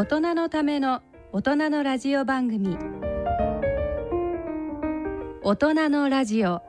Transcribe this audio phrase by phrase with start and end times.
[0.00, 2.78] 大人のための大人のラジオ番組。
[5.42, 6.62] 大人のラジオ。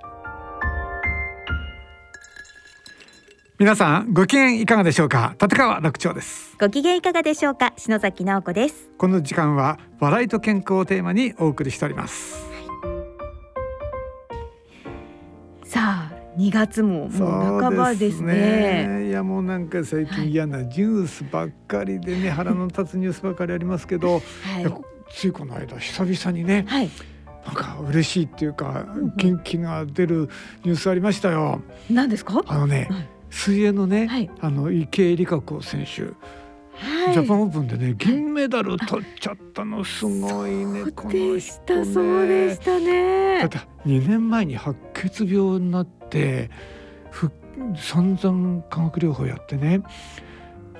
[3.58, 5.38] 皆さんご機嫌いかがでしょうか？
[5.42, 6.58] 立川楽長です。
[6.60, 7.72] ご機嫌いかがでしょうか？
[7.78, 8.90] 篠崎直子です。
[8.98, 12.51] この時間は笑いと健康をテーマにお送りしております
[16.42, 24.22] 2月ももう半ばですね、ね、いやもうなんか最近嫌なニュースばっかりでね、はい、腹の立つニュースばっかりありますけど、はい、
[25.14, 26.90] ついこの間久々にね、はい。
[27.46, 28.86] なんか嬉しいっていうか
[29.18, 30.30] 元気が出る
[30.64, 31.62] ニュースありましたよ。
[31.90, 32.44] 何ですか？
[32.48, 36.14] あのね、はい、水泳のね、はい、あの池江璃花子選手。
[36.82, 41.94] はい、ジャパンオープンでね銀メダル取っちゃったのすごいね、この人ね。
[41.94, 43.40] そうでしたね。
[43.40, 46.50] だって2年前に白血病になって
[47.76, 49.82] 散々化学療法やってね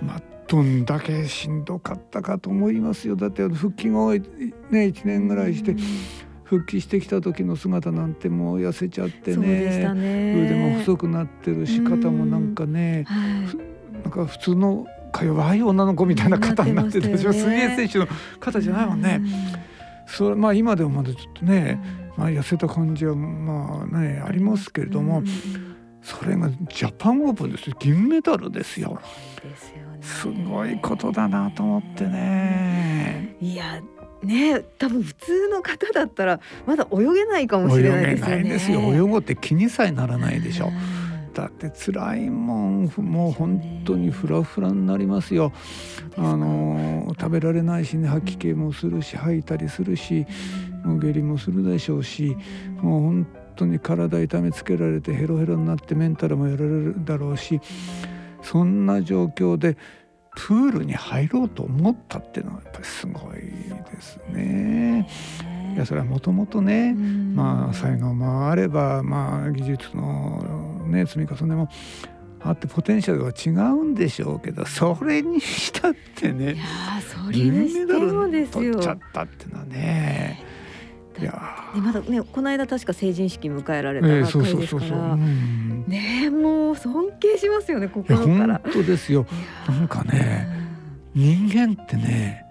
[0.02, 3.16] まあどんだけしんどかったかと思いますよ。
[3.16, 4.22] だって復帰後ね
[4.72, 5.76] 1年ぐらいして。
[6.44, 18.08] 復帰してきた時の姿なんてもう痩せちゃってね、ね、腕も細くなってるし肩もなんかね、はい、なんか普通のか弱い女の子みたいな肩になってたでしょ、ね、水泳選手の
[18.40, 19.22] 肩じゃないもんね。
[20.08, 21.80] それまあ今でもまだちょっとね、
[22.18, 25.24] まあ、痩せた感じはまあねありますけれども。
[26.04, 29.00] それがジャパンオープンです銀メダルですよ。
[30.02, 33.36] すごいことだなと思ってね。
[33.40, 33.80] いや
[34.24, 38.34] ね多分普通の方だったらまだ泳げないかもしれないですよね。
[38.34, 40.72] 泳げないですよ泳ごうって気にさえならないでしょ。
[41.32, 45.52] うだって辛いもんもう本当にフラフラになりますよ。
[46.18, 50.26] あの食べられないしね吐き気もするし吐いたりするし
[50.84, 52.36] もう下痢もするでしょうし
[52.82, 57.62] もう本当に体痛めつけられてヘロヘロになってメンタルもやられるだろうし
[58.42, 59.78] そんな状況で
[60.36, 65.08] プールに入ろうと思ったっていうのはやっぱりすごいですね。
[65.74, 71.70] いやそれはもともとね、まあ才能もあれば、まあ、技術の、ね、積み重ねも
[72.42, 76.58] あってポテンシャルは違うんでしょうけどそれにしたってね
[77.32, 80.51] 銀メダル取っちゃったっていうのはね。
[81.20, 81.34] いや
[81.76, 85.16] まだねこの間確か成人式迎えられたばっかりですから。
[85.16, 88.62] ねもう尊敬しますよね心から。
[88.64, 89.26] 本当ですよ。
[89.68, 90.48] なんかね
[91.14, 92.46] 人間ってね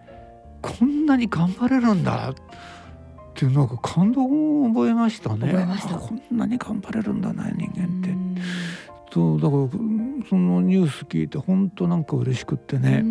[0.61, 2.35] こんなに頑張れるんだっ
[3.35, 5.67] ていうなんか感動を覚えましたね。
[5.99, 8.15] こんなに頑張れるんだな人間って。
[9.13, 9.69] そうだから
[10.29, 13.05] そのニュース聞いて本当なんか嬉しくってね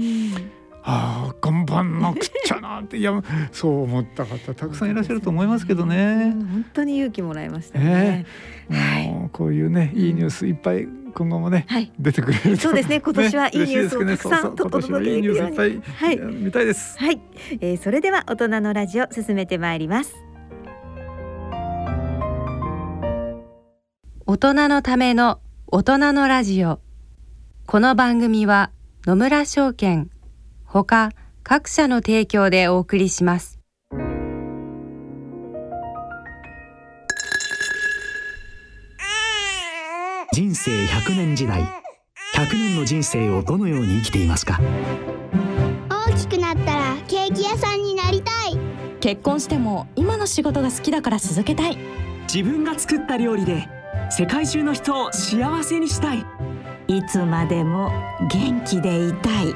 [0.84, 6.34] ああ頑張んなくちゃなっていやそう思った方たくさんいらっしゃると思いますけどね。
[6.34, 8.26] 本当に勇気もらいましたね。
[8.70, 13.02] えー、もうこういうねいいニュースいっぱい今後もね、はい、出てくれるそうですね。
[13.02, 15.66] 今年はいいニュースをたくさんと届けできるように、は
[16.12, 16.98] い、見たいです。
[16.98, 17.20] はい、
[17.62, 20.14] えー、それでは大人のラジオ進めてまいります。
[24.26, 26.80] 大人のための大人のラジオ。
[27.66, 28.72] この番組は
[29.06, 30.10] 野村証券
[30.72, 31.10] ほか
[31.42, 33.58] 各社の提供でお送りします。
[40.32, 41.64] 人生100年時代。
[42.36, 44.62] 100年の人生をどのように生きていますか？
[45.90, 48.56] 大きくなったらケーキ屋さんになりたい。
[49.00, 51.80] 結婚しても今の仕事が好きだから続けたい。
[52.32, 53.68] 自分が作った料理で
[54.12, 56.24] 世界中の人を幸せにしたい。
[56.88, 57.92] いつまでも
[58.30, 59.56] 元気でいたい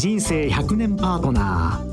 [0.00, 1.84] 人生100年パートナ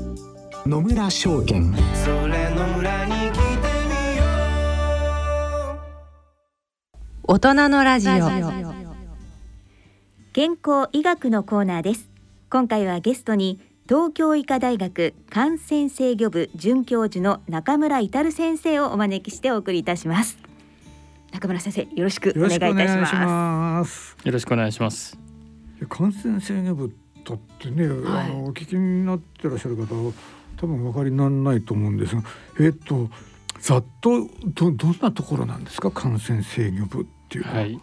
[0.64, 1.74] ー野村証券。
[1.94, 3.42] それ野村に来て
[3.84, 4.24] みよ
[7.26, 8.12] う大人のラジオ。
[10.32, 12.08] 健康医学のコーナーです。
[12.48, 20.38] 今回はゲストに東京医科大学感染制御部准教授の中村至先生をお招きしてお送りいたします。
[21.30, 24.16] 中村先生よろしくお願いいたします。
[24.24, 25.18] よろしくお願いします。
[25.90, 26.96] 感染制御部
[27.34, 30.12] ったってね、はい、あのお聞きになってらっしゃる方は
[30.56, 32.22] 多分お分かりにならないと思うんですが
[32.60, 33.08] えっと
[33.60, 35.90] ざっとどどんなところなんですか？
[35.90, 37.58] 感染制御部っていうのは。
[37.58, 37.80] はい。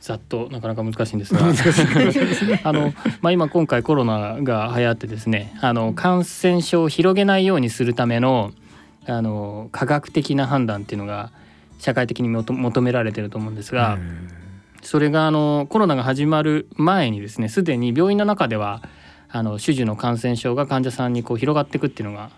[0.00, 1.40] ざっとなかなか難しいんですが。
[2.64, 2.92] あの、
[3.22, 8.52] まあ、今今回コロナが流行ってですねあの感染症を広げないようにするための
[9.06, 11.30] あの科学的な判断っていうのが
[11.78, 13.98] 社会的に求められてると思うんですが
[14.84, 18.82] それがあのコロナが始まる前にですねすでに病院の中では
[19.28, 22.30] あの種々の感染症が患者さんにこう広がっていくっていうのが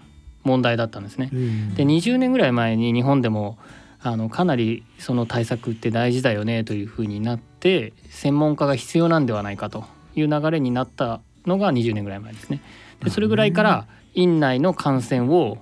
[0.45, 1.29] 問題だったんですね。
[1.75, 3.59] で20年ぐらい前に日本でも
[4.01, 9.85] あのかなりその対策って大事だよねというふうになって専門家が必要なんではないかと
[10.15, 12.61] いう流れになったのが20年ぐらい前ですね。
[13.03, 15.59] でそれぐらいから院内の感染を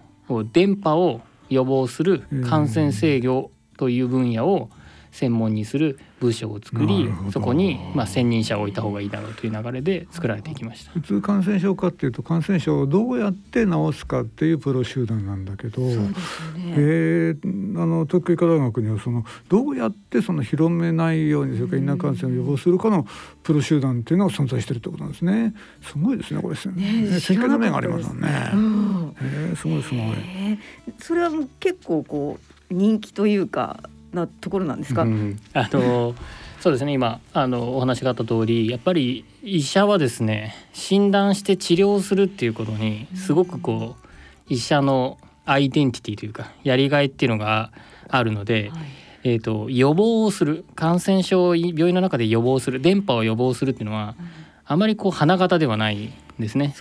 [0.52, 4.70] 電波を予防する感染制御という分野を
[5.14, 10.90] 専門にする部署を作りそこにまあ専任者を置いた方がいいだろうという流れで作られていきました。
[10.90, 16.12] 普通感染症かっていうと感染症をどうやって治すかっていうプロ集団なんだけど、ね。
[16.76, 23.06] えー、あの東京医科大学にはそのどうやってその広めないようにそれから院内感染を予防するかの
[23.44, 25.54] プロ集団っていうのが存在してるってことなんですね。
[25.82, 27.02] すごいですねこれですね。
[27.02, 30.58] ね設計の面がありますもんね、うん、えー、すごいすごい、え。
[30.88, 33.78] ー、それはもう結構こう人気というか
[34.14, 36.14] なところなんですか、うん、あの
[36.60, 36.92] そうですね。
[36.92, 44.08] 今あのお話があった通りやっぱり医者はですね診断して治療するっていうことにすごくこう
[44.48, 47.70] 医者のアイデンティティというかやりがいっていうのが
[48.08, 48.80] あるので、はい、
[49.24, 54.26] えーと、予防をする感染症を病院の中で予防する電波を予防するっていうのは、うん、
[54.66, 56.74] あまりこう花形ではないんですね。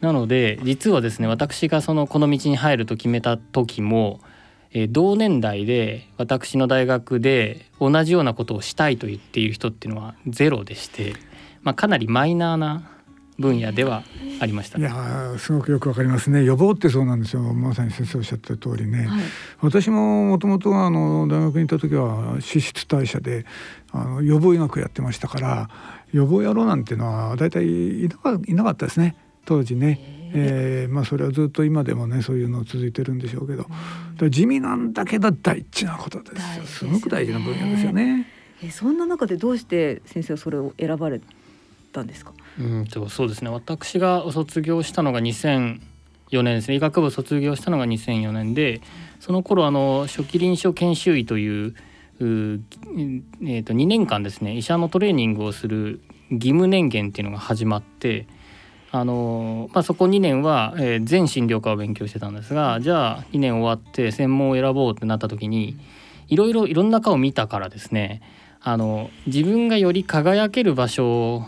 [0.00, 4.20] なので実はですね私がそのこの道に入ると決めた時も
[4.72, 11.14] えー、同年代で私の大学で同じようなことをしたいと言っている人っていうのはゼロでして、
[11.62, 12.90] まあ、かなりマイナーな
[13.38, 14.02] 分野では
[14.40, 14.78] ありました。
[14.78, 16.42] いやすごくよくわかりますね。
[16.42, 17.42] 予防ってそうなんですよ。
[17.42, 19.06] まさに先生おっしゃった通りね。
[19.06, 19.22] はい、
[19.60, 23.46] 私ももともとあの大学にいた時は脂質代謝で
[23.92, 25.70] あの予防医学やってましたから
[26.12, 30.17] 予防やろうなんていうのは大体いなかったですね当時ね。
[30.34, 33.66] えー、まあそれはずっと今でもねそういうの続いてるんでしょうけど、
[34.30, 36.64] 地味なんだけど大事なことですよ。
[36.64, 38.26] すごく大事な分野ですよね。
[38.62, 41.20] えそんな中でどうして先生はそれを選ばれ
[41.92, 42.32] たんですか？
[42.60, 43.50] うんとそうですね。
[43.50, 45.78] 私が卒業したのが2004
[46.42, 46.76] 年ですね。
[46.76, 48.80] 医学部卒業したのが2004年で
[49.20, 51.74] その頃あの初期臨床研修医という
[52.20, 56.00] う、えー、と2年間ですね医者のトレーニングをする
[56.30, 58.26] 義務年限っていうのが始まって
[58.90, 65.76] あのまあ、そこ2年は、えー、全診療科を勉強してたんですがじゃあ2年終わって専門を選ぼうってなった時に
[66.28, 68.22] いろいろいろんな科を見たからですね
[68.60, 71.44] あの自分がより輝ける場所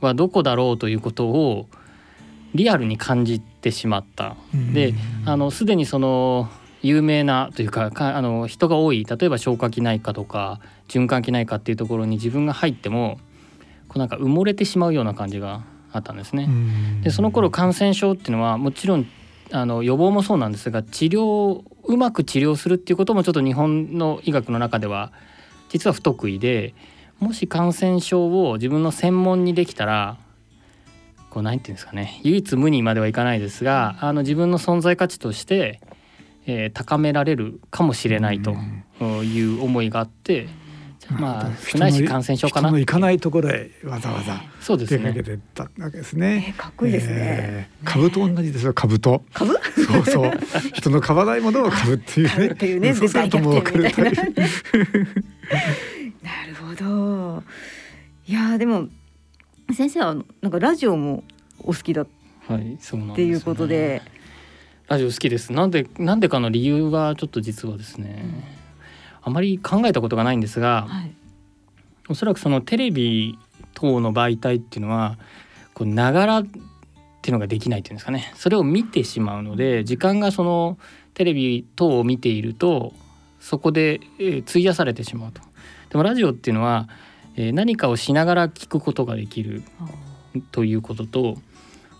[0.00, 1.66] はどこだろうということを
[2.54, 4.36] リアルに感じてしまった。
[4.72, 4.94] で
[5.24, 6.48] あのすでにその
[6.82, 13.18] 有名なというかあの人が多い例えば消化器内科とか循環器内科っていうところに自分が入っても
[13.88, 15.64] こうなんか埋もれてしまうような感じが
[15.94, 16.48] あったんですね。
[17.02, 19.06] でその頃感染症っていうのはもちろん
[19.52, 25.12] あの予防もそうなんですが治療うまく治療するっていうこともちょっと日本の医学の中では
[25.68, 26.74] 実は不得意で
[27.20, 30.18] もし感染症を自分の専門にできたら
[31.30, 35.80] こう何て言うんですかね唯一無二まではいかないですがあの自分の存在価値として、
[36.46, 38.56] えー、高められるかもしれないと
[39.22, 40.48] いう思いがあって。
[41.10, 42.70] まあ少ないし感染症かな。
[42.70, 44.42] 行かないところへわざわざ
[44.76, 46.46] 出かけてたわけですね。
[46.48, 47.14] えー、かっこいいですね。
[47.16, 49.22] えー、株と同じですよ株と。
[49.32, 49.54] 株？
[49.54, 50.32] そうそう。
[50.72, 52.46] 人の買わないものを株っていうね。
[52.48, 52.94] っていうね。
[52.94, 53.94] そうするともう分かるなる
[56.54, 57.42] ほど。
[58.26, 58.88] いやでも
[59.74, 61.24] 先生はなんかラジオも
[61.60, 62.06] お好きだ
[62.48, 64.02] はいそうなんっていうことで。
[64.86, 65.50] ラジオ好きです。
[65.52, 68.22] なんでなんでかの理由はちょっと実はですね。
[68.22, 68.63] うん
[69.24, 71.14] あまり考えたことがないんですが、はい、
[72.08, 73.38] おそらくそのテレビ
[73.72, 75.18] 等の媒体っていうのは
[75.72, 76.44] こうながらっ
[77.22, 78.32] ていうのができないっていうんですかね。
[78.36, 80.78] それを見てしまうので時間がその
[81.14, 82.92] テレビ等を見ていると
[83.40, 85.40] そこで、えー、費やされてしまうと。
[85.88, 86.88] でもラジオっていうのは、
[87.36, 89.62] えー、何かをしながら聞くことができる
[90.52, 91.36] ということと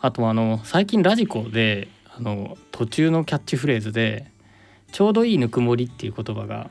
[0.00, 4.26] あとあの最近ラジコであの途中のキャッチフレーズで
[4.92, 6.70] 「ちょうどいいぬくもり」っていう言葉が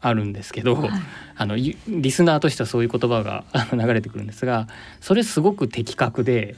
[0.00, 0.90] あるんですけど、はい、
[1.36, 1.76] あのリ
[2.10, 4.68] スナーとしてはそういう言葉が 流れてくるんですが
[5.00, 6.54] それすごく的確で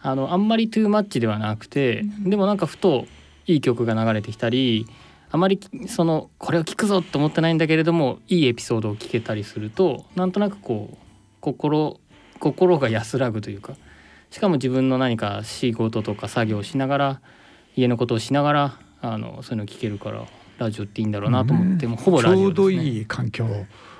[0.00, 3.06] あのあんまりトゥーマッチではなくて、うん、でもなんかふと
[3.46, 4.86] いい曲が流れてきたり
[5.30, 10.96] あまりそのこれを聞くぞって思ってないんだけれどもいいエピソードを聞けたりするとなんとなくこう
[11.40, 12.00] 心
[12.38, 13.74] 心が安らぐというか
[14.30, 17.20] しかも自分の何か仕事とか作業をしながら
[17.76, 20.24] 家のことをしながらあのそういうのを聞けるから
[20.58, 23.46] ラジオっていいんだろうなと思って、もうほぼラジオ、ね、ちょうどいい環境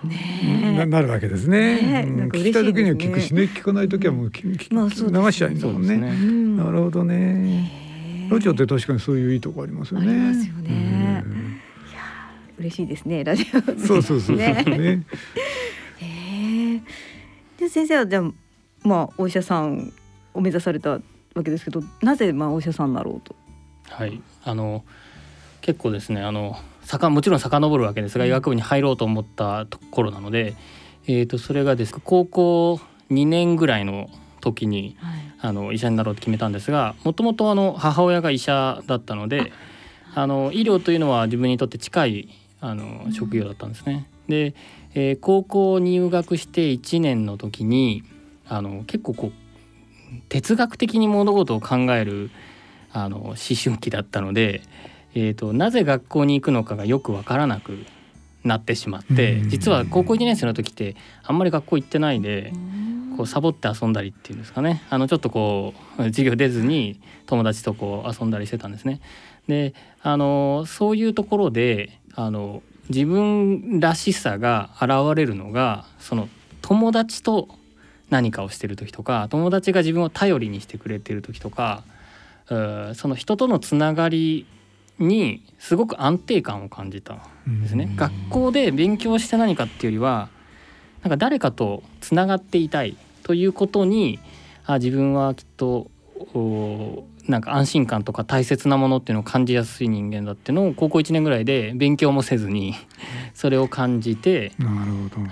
[0.04, 2.04] ねなるわけですね。
[2.04, 5.96] ね聞きたい時には聞くしね、聞かない時はもう聞き、まあ、流しちゃいんだもんね。
[5.96, 6.10] ね。
[6.62, 8.28] なるほどね。
[8.30, 10.10] ラジオって確かにそういういいとこありますよね。
[10.10, 11.24] ありますよね。
[11.90, 12.02] いや
[12.58, 13.22] 嬉しいですね。
[13.22, 14.64] ラジオ、そうそうそうね。
[14.64, 15.06] ね。
[16.02, 16.80] え。
[17.58, 18.22] で先生はじゃあ
[18.82, 19.92] まあお医者さん
[20.34, 21.00] を目指されたわ
[21.36, 23.34] けですけど、なぜまあお医者さんなろうと？
[23.88, 24.20] はい。
[24.44, 24.84] あの
[25.66, 26.56] 結構ですねあの
[27.10, 30.54] もちろん遡るわけですが、医学部に入ろうと思ったところなので、
[31.08, 32.80] えー、とそれがです高校
[33.10, 34.08] 2年ぐらいの
[34.40, 39.52] 時に、はい、あの医者になろうと決めたんですがもともとあの母親が医者だったので
[40.14, 42.28] あの医療というのは自分にとって近い
[42.60, 44.08] あの職業だったんですね。
[44.28, 44.54] で、
[44.94, 48.04] えー、高校入学して1年の時に
[48.48, 49.32] あの結構こう
[50.28, 52.30] 哲学的に物事を考える
[52.92, 54.62] あの思春期だったので。
[55.18, 57.86] えーと、なぜ学校に行くのかがよく分からなく
[58.44, 60.94] なってしまって実は高校1年生の時って
[61.24, 62.52] あんまり学校行ってないで
[63.16, 69.00] こうサボって遊んだりっていうんですかねあのちょっとこう授業出ずに友達とこう遊んだりしてたんですね。
[69.48, 76.28] であのそういうところであの自分らしさが現れるのがその
[76.60, 77.48] 友達と
[78.10, 81.84] 何かをしてる時とか友達が自分を頼りにしてくれてる時とか
[82.48, 84.46] その人とのつながり
[84.98, 87.14] にすごく安定感を感じた
[87.48, 87.92] んですね。
[87.96, 90.28] 学校で勉強して何かっていうよりは
[91.02, 94.18] なんか誰かとつながっていたいということに
[94.64, 95.90] あ自分はきっと
[97.28, 102.74] なんか安心感とか大切なものっていうのを感じやすい人間だっていうのを高校1年ぐらいで勉強もせずに
[103.34, 104.52] それを感じて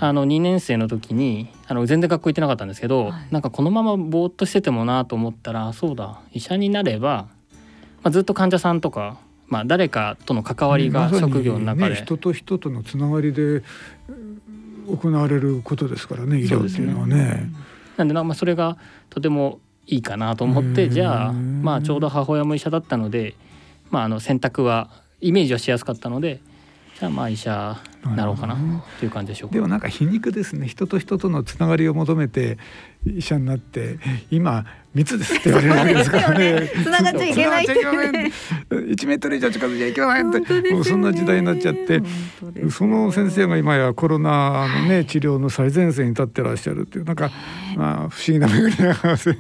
[0.01, 7.29] あの2年生の時にあの全然学校行ってなかったんですけど、はい、なんかこのままぼーっとしててもなと思ったらそうだ医者になれば、
[8.03, 13.63] まあ、ずっと患者さんとかまあ、誰かとの関わりが職業の中で、ね、人と人とのつながりで
[14.87, 17.17] 行われることですからね医療っていうのはね。
[17.17, 17.51] ね。
[17.97, 18.77] なんでまあそれが
[19.11, 23.35] とてもいいかなと思ってじゃあまあちょうど母親も医者だったので、
[23.91, 26.41] まあ、あの選択はイメージはしやすかったので
[26.99, 28.57] じゃあまあ医者なろうかな
[28.99, 29.55] という感じでしょうか。
[29.55, 30.69] でもなんか皮肉ですね。
[30.69, 32.59] 人と人とのつながりを求めて
[33.07, 33.99] 医者になって
[34.31, 36.71] 今密ですって言われるわけですからね。
[36.85, 37.65] 繋がっちゃいけない。
[38.91, 42.01] 一メートル以上近づいちゃいけないって、もうそんな時代になっちゃって、
[42.71, 47.31] その先生が今やコロナのね治療の最前線に立ってらっしゃるっていうなんか
[47.77, 49.39] まあ不思議な巡り合わせだ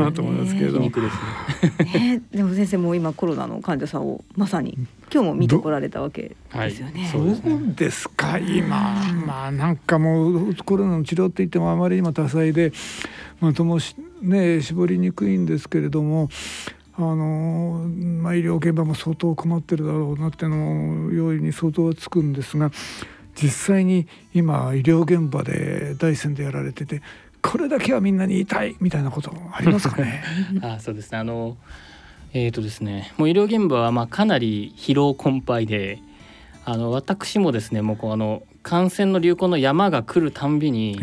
[0.00, 0.90] なと思いますけれども。
[0.90, 4.76] ね、でも先生も今コロナの患者さんをまさに
[5.12, 7.08] 今日も見てこられたわけですよね。
[7.12, 7.36] そう
[7.76, 8.38] ですか？
[8.38, 8.96] 今。
[9.26, 12.72] まあなんかもうコロナの治療って言ってもあまり今多彩で
[13.40, 16.28] まともしね絞りにくいんですけれども
[16.96, 17.86] あの、
[18.22, 22.70] まあ、医療現場も相当困ってるだろうなっていうの容易に想像はつくんですが
[23.34, 27.00] 実際に今医療現場で第一線でやられてて
[27.42, 30.22] これだけはみんなに言いたいみたいなことありますかね？
[30.62, 31.18] あそうですね。
[31.18, 31.56] あの
[32.32, 35.98] えーとですね、もう医療現場はまあかなり疲労困憊で
[36.64, 40.98] あの私もですねもうこうあの感染の流行の山が来るたんびに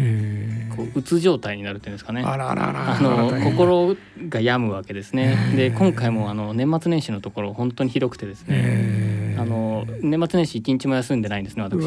[0.75, 2.21] こううつ状態になるっていうんですかね。
[2.23, 3.95] あの心
[4.29, 5.35] が病むわけですね。
[5.55, 9.35] で今回もあの年末年始のところ本当にひどくてですね。
[9.39, 11.83] あの年末年始一日も休んでないんですね私。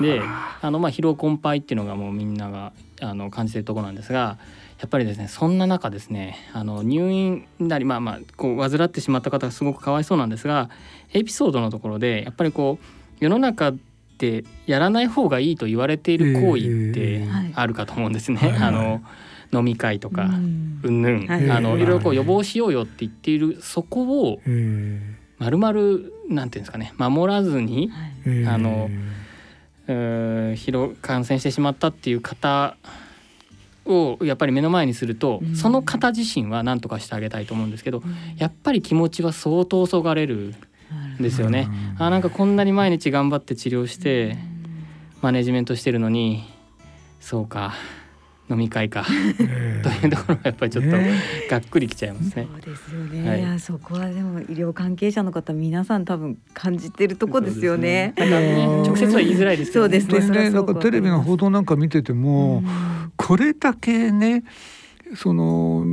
[0.00, 4.38] であのまあ疲労困憊っていうのがもうみんながあの感じてるところなんですが
[4.80, 10.70] やっぱりですねそんな中ですねあの入院なりまあまあこう患ってしまった方がすごくかわいそうなんですが
[11.12, 12.84] エピソードのところでやっぱりこう
[13.20, 13.72] 世の中
[14.18, 18.40] ってやらない方がいいと言われている行為ってあるかと思うんですね。
[18.42, 19.00] えー、あの
[19.52, 21.02] 飲み会とか、うん。
[21.02, 21.80] ぬん、あのい。
[21.80, 24.40] ろいろこう予防しようよって言っているそこを
[25.38, 26.92] まるまるなんていうんですかね。
[26.98, 27.90] 守らずに、
[28.46, 28.90] あの
[30.56, 32.76] 広感染してしまったっていう方
[33.86, 38.02] をやっぱり目の前にすると、その方自身は何とかしてあげたいと思うんですけど、
[38.36, 40.54] やっぱり気持ちは相当そがれる
[41.20, 41.68] ですよね。
[41.98, 44.36] あなんかこんなに毎日頑張って治療して
[45.20, 46.44] マネジメントしてるのに
[47.20, 47.74] そうか
[48.50, 49.04] 飲み会か、
[49.40, 50.90] えー、というところがやっぱりちょっと
[51.50, 52.48] がっくりきちゃいますね。
[52.50, 58.14] そうですよね、はい、いやそこはでも医療関係者の方皆さん多分感じてるとこですよね。
[58.16, 58.26] ね。
[58.26, 60.50] ね直接は言いづらいですけど、ね、そうですね。
[60.50, 62.62] なんかテレビの報道なんか見てても、
[63.16, 64.44] これだけね
[65.14, 65.84] その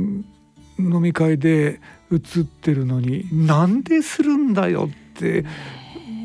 [0.78, 1.80] 飲み会で
[2.10, 5.05] 映ってるのになんでするんだよって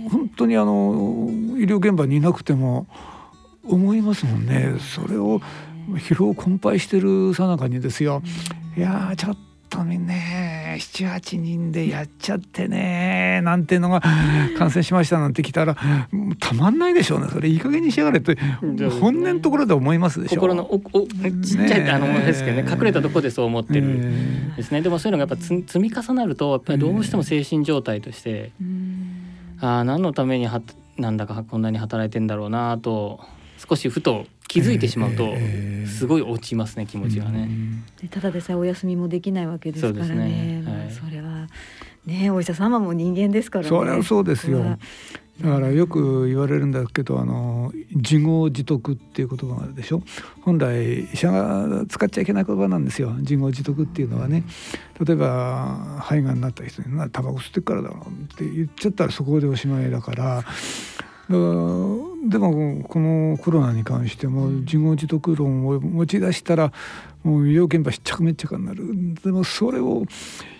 [0.09, 2.87] 本当にあの医療現場にいなくても
[3.63, 4.75] 思いますもんね。
[4.79, 5.41] それを
[5.89, 8.21] 疲労困憊してるさなかにですよ。
[8.77, 9.37] いやちょっ
[9.71, 14.01] とねね78人でやっちゃってねなんていうのが
[14.57, 15.75] 感染しましたなんて来たら
[16.39, 18.35] たまんないでしょうねそれいい加減にしやがれって
[18.99, 24.11] 本音のところで思いますでしょ心のおおちっちゃいってあのですけどね隠れたところでそう思ってる。
[24.55, 24.81] ですね。
[24.81, 28.51] でもそういうのがやっぱ積み重なるとやっぱりどうしても精神状態として、
[29.59, 30.61] ああ何のためには
[30.97, 33.19] なんだかこんなに働いてんだろうなと
[33.57, 35.33] 少しふと気づいてしまうと
[35.87, 37.49] すごい落ちますね気持ちがね。
[38.09, 40.61] ただでさえお休みもできないわけですからね。
[40.65, 41.47] そ、ねはい、それは
[42.05, 43.69] ねお医者様も人間ですからね。
[43.69, 44.77] そりゃそうですよ。
[45.41, 50.03] だからよく言われるんだけどあの自業自得っていう言葉があるでしょ
[50.41, 54.43] 本来医者が使っちゃいけない言葉なんですよ自業自得っていうのはね
[55.03, 60.43] 例えば肺がんになった人に「タバコ吸ってからだろ」って言っちゃったらそこでおしまいだから
[61.31, 66.71] でもこのコロナに関しても自業自得論を持ち出したら
[67.23, 68.85] もう医療現場しっちゃくめっちゃくになる。
[69.23, 70.03] でもそれを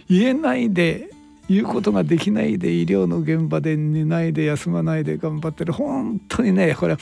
[0.10, 1.10] 言えないで
[1.50, 5.74] 言うことができないで医療の現場で寝ないで休まないで頑張ってる。
[5.74, 6.98] 本当にねこれ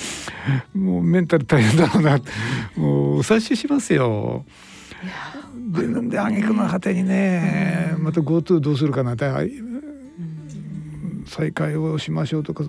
[0.74, 2.20] もうメンタル大変だろうな。
[2.76, 4.46] もうお察ししますよ。
[5.72, 9.14] でなんで挙句の果てにねまた GoTo どうするかな。
[9.14, 9.26] って
[11.30, 12.64] 再開をしましょうとか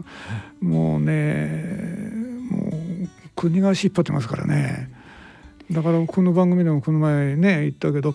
[0.60, 2.12] もうね
[2.50, 4.90] もう国が引っ張ってますからね
[5.70, 8.14] だからこの番組でもこの前ね言ったけど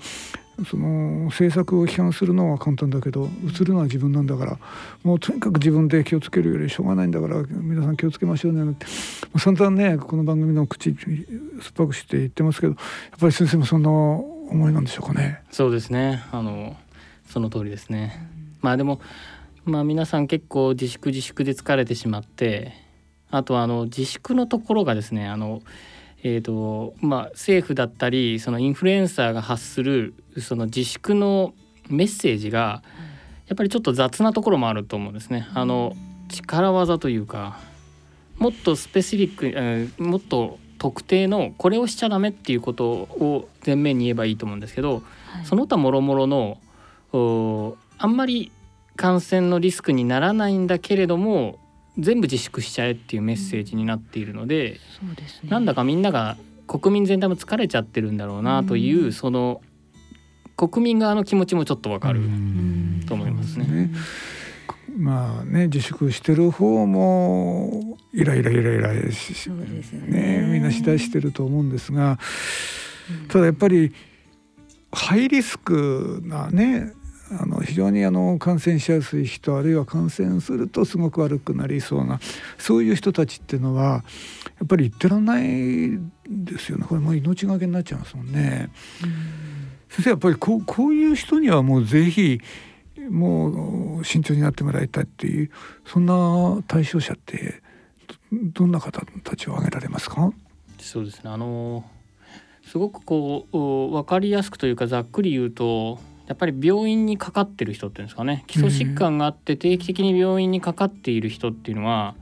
[0.70, 4.60] その政策を批判するのは簡単だけど映るのは自分なんだから
[5.04, 8.86] もうとにかく自分で気をつけるよりしょうがないんだから皆さん気をつけましょうねって
[9.38, 11.26] 散々ねこの番組の口酸
[11.70, 12.80] っぱくして言ってますけどや
[13.18, 15.42] っぱり先生もそんな思いなんでしょうかね。
[15.52, 16.78] そうですねあの
[17.28, 18.30] その通りですね。
[18.62, 19.02] まあでも
[19.66, 22.74] まあ皆さん結構自粛自粛で疲れてしまって
[23.32, 25.62] あとあの自粛のところがですねあの
[26.28, 31.54] えーとまあ、政府だったりそのインフルエンサーが発するその自粛の
[31.88, 32.82] メッセージが
[33.46, 35.48] やっぱりちょっと雑なところもあると思うんですね。
[35.54, 35.96] あの
[36.30, 37.60] 力技というか
[38.40, 46.58] もっとスペシフィック、えー、もっと特定のこれをしちゃダメっていうことを前面に言えばいいと思うんですけど、はい、その他もろもろの
[48.00, 48.52] あんまり
[48.96, 51.60] 感染のリスクにならないんだけれども
[51.98, 59.62] 全部自粛しちゃえっていうメッセージになっているので、うん、ね、なんだかみんなが国民全体も疲れちゃってるんだろうなという、うん、その
[60.58, 62.22] 国民側の気持ちもちょっとわかる
[63.08, 63.66] と思いますね。
[63.66, 63.92] ね。
[64.98, 70.08] まあね自粛してる方もイライライライラし、ね。
[70.08, 72.18] ね、みんなしだしてると思うんですが、
[73.28, 73.94] ただやっぱり
[74.92, 76.94] ハイリスクなね
[77.32, 82.20] あの非常にあの感染しやすい人あるいは感染するとすごく悪くなりそうな
[82.60, 84.04] そういう人たちっていうのはや
[84.64, 86.86] っぱり言ってらんないですよね。
[86.88, 88.70] これもう命がけになっちゃいますもんね。
[89.90, 92.40] 先生やっぱりこうこういう人にはもうぜひ
[93.10, 95.52] もう慎重になってもらいたいっていう
[95.86, 97.62] そんな対象者って
[98.32, 100.32] どんな方たちを挙げられますか？
[100.80, 101.32] そうですね。
[101.32, 101.84] あの
[102.66, 108.44] すごくこう分かりやすくというかざっくり言うとやっぱり病院にかかってる人っていうんですかね。
[108.48, 112.16] 基礎疾患があって定期的に病院にかかっている人っていうのは、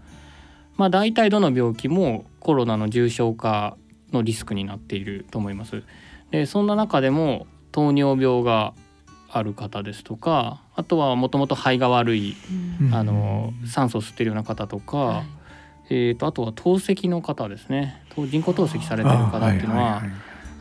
[0.76, 3.78] まあ、大体どの病気もコロナの重症化
[4.12, 5.84] のリスクになっていると思います。
[6.32, 8.74] でそんな中でも糖尿病が
[9.30, 12.36] ある方ですとかあとはもともと肺が悪い、
[12.92, 15.26] あの酸素を吸ってるような方とか、はい、
[15.90, 18.04] えーと、あとは透析の方ですね。
[18.16, 20.04] 人工透析されてる方っていうのは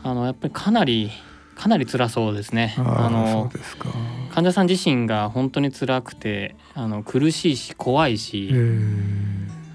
[0.03, 1.11] あのやっぱりかなり
[1.55, 2.75] かなり辛そうですね。
[2.77, 3.51] あの
[4.31, 8.51] 患者さん自身が本当に辛くてあの苦しいし怖いし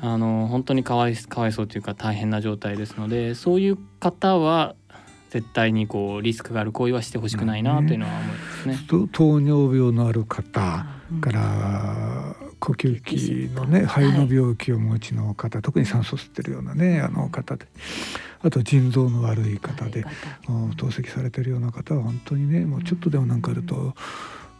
[0.00, 4.74] あの本当にかわいかわいそうというか大変な状態ですのでそういう方は
[5.30, 8.74] 絶対にこうリスクがある行為はしてほしくないなというのは思いますね。
[8.74, 10.86] ね糖尿病のある方
[11.20, 17.66] から呼吸器のね肺の病気をお持ちの方、特に酸素吸ってるようなねあの方で
[18.42, 20.04] あと腎臓の悪い方で
[20.76, 23.94] 透析されてるような方は本当にねもうちょっとでもなんかあると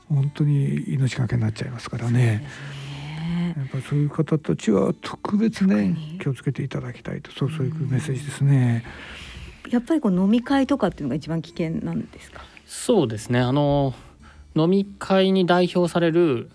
[0.09, 2.47] 本当に命がけになっちゃいますからね。
[3.57, 8.85] やっぱそういう方たちは特別ね気をつけていただきたいとそうそういうメッセージですね。
[9.71, 12.43] やっぱりこう飲み会とかっていうのが一番危険なんですか？
[12.67, 13.41] そうですね。
[13.41, 13.95] あの
[14.57, 16.51] 飲み会に代表される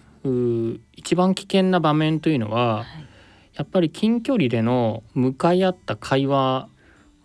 [0.95, 2.85] 一番危険な場面というのは、はい、
[3.55, 6.69] やっぱり近距離での向かい合った会話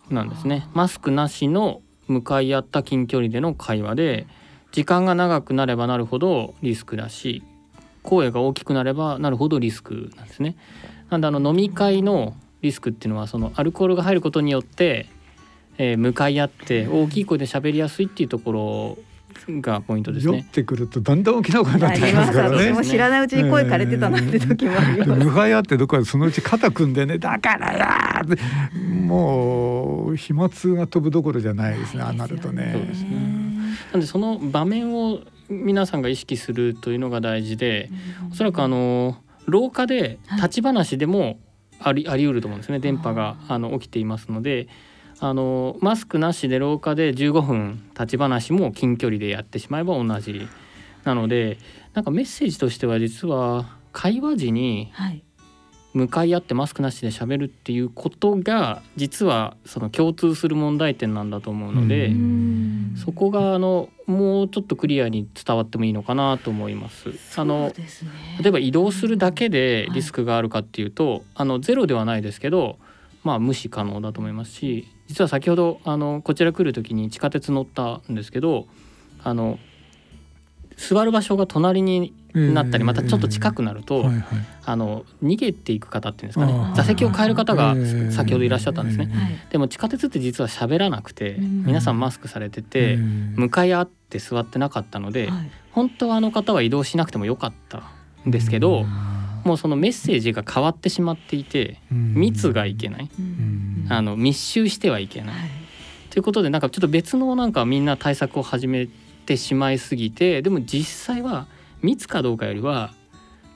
[0.09, 4.27] なんですねマスクなしの向かい合った近距離での会話で
[4.71, 7.43] 時間が長くなればなるほどリスクだし
[8.03, 10.55] 声が大きくなればなるほどリスクなんですね。
[11.09, 15.07] なんであの飲み会のリスクっていうのはそのアルコールが入ることによって、
[15.77, 18.97] えー、向かい合って大きい声で喋りやすいっていうところ
[19.61, 20.47] がポイントです酔っね。
[20.51, 22.83] てくるとだんだん大きな声になってきますからね私も。
[22.83, 25.11] 知らないうちに声枯れてたなって時もあります。
[25.11, 28.41] 向かい合ってどこかでそのうち肩組んでねだからやーって
[28.95, 32.71] もう飛沫が飛ぶどころじゃないですねああなるとね。
[32.73, 33.09] そうですね。
[33.93, 37.89] なんでその場面を皆さんが意識するというのが大事で、
[38.31, 41.39] おそらくあの廊下で立ち話でも
[41.79, 42.79] ありあり得ると思うんですね。
[42.79, 44.67] 電波があの起きていますので。
[45.21, 50.47] あのマスクなしで廊下で15分立ち話も近距離でやってしまえば同じ
[51.03, 51.57] なので
[51.93, 55.23] なんかメッセージとしては実は会話時にはい。
[55.93, 67.09] 向かい合ってマスクなしで喋るっていうことが実はその共通する問題点なんだと思うので、うんそこがあのもうちょっとクリアに伝わってもいいのかなと思います。
[67.37, 67.71] あの。
[68.41, 72.77] 例えば移動するだけでリスクがあるかっていうと、あのゼロではないですけど、
[73.23, 78.67] まあ無視可能だと思いますし、実は先ほどあのこちら来る時に地下鉄乗ったんですけど、
[79.23, 79.59] あの
[80.77, 84.05] 座る場所が隣になったりまたちょっと近くなると、
[84.63, 86.53] あの逃げていく方っていうんですかね。
[86.75, 89.07] 座席を変える方がええ先ほどいらっしゃったんですね。
[89.07, 89.39] はい。
[89.49, 91.65] でも地下鉄って実は喋らなくてうん。
[91.65, 95.51] 皆さんマスクされてて向かい合って座ってなかったのではい。
[95.71, 97.83] 本当はあの方は移動しなくてもよかった
[98.27, 98.85] んですけど
[99.45, 103.09] もうそのメッセージが変わってしまっていて密がいけない。
[103.19, 103.85] うん。
[103.89, 105.35] あの密集してはいけない。
[105.35, 105.49] はい。
[106.09, 108.87] ということでなんかちょっと別のなんかみんな対策を始め
[109.25, 111.47] てしまいすぎてでも実際は
[111.81, 112.93] 密かどうかよりは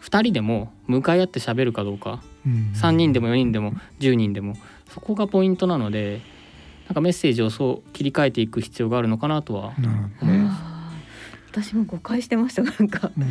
[0.01, 4.55] 2人でも向かい合って喋るかどうか3人でも4人でも10人でも
[4.93, 6.21] そこがポイントなので
[6.87, 10.45] なんかメッセージをそう切り替えていく必要があるのかなとはなるほどね。
[10.47, 10.72] あー
[11.53, 13.11] 私も誤解してましたなんか。
[13.15, 13.27] ううん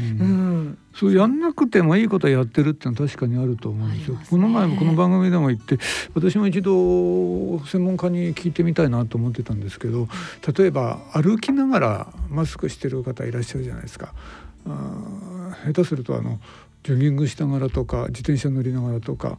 [0.69, 0.79] ん。
[0.95, 4.17] そうやんなくてもいいことやってるってのは確かにあると思うんですよ。
[4.17, 5.79] ねこの前もこの番組でも言って
[6.15, 10.07] 私も一度専門家に聞いてみたいなと思ってたんですけど
[10.57, 14.15] 例えば歩きながらマスクしてる方いらっしゃるじゃないですか。
[14.67, 16.39] あー下手するとあの
[16.85, 19.39] ジョギングしながらとか自転車乗りながらとか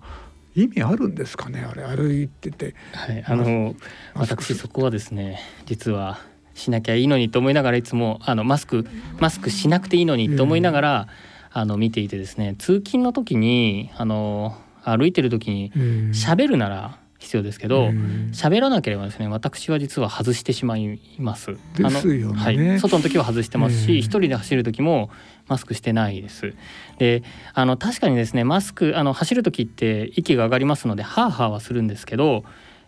[0.56, 2.76] 意味あるんですかねあれ歩いてて。
[2.94, 3.76] はい、あの
[4.14, 6.20] 私そこはですね実は
[6.54, 8.86] しなきゃいいのにと思いながらいつもあのマスク
[9.20, 11.08] マスクしなくていいのにと思いながら、
[11.52, 15.72] あの見ていてですね通勤の時にあの歩いてる時に
[16.12, 17.90] 喋るなら必要ですけど
[18.32, 21.58] 喋らなければですね私は実は外してしまいます。
[21.76, 22.40] ですよね。
[22.40, 25.10] はい、外の時は外してますええし一人で走る時も
[25.48, 26.54] マスクしてないです。
[26.98, 32.44] であの確かにですねマスクあの走る時って息が上がりますのでハーハーはするんですけど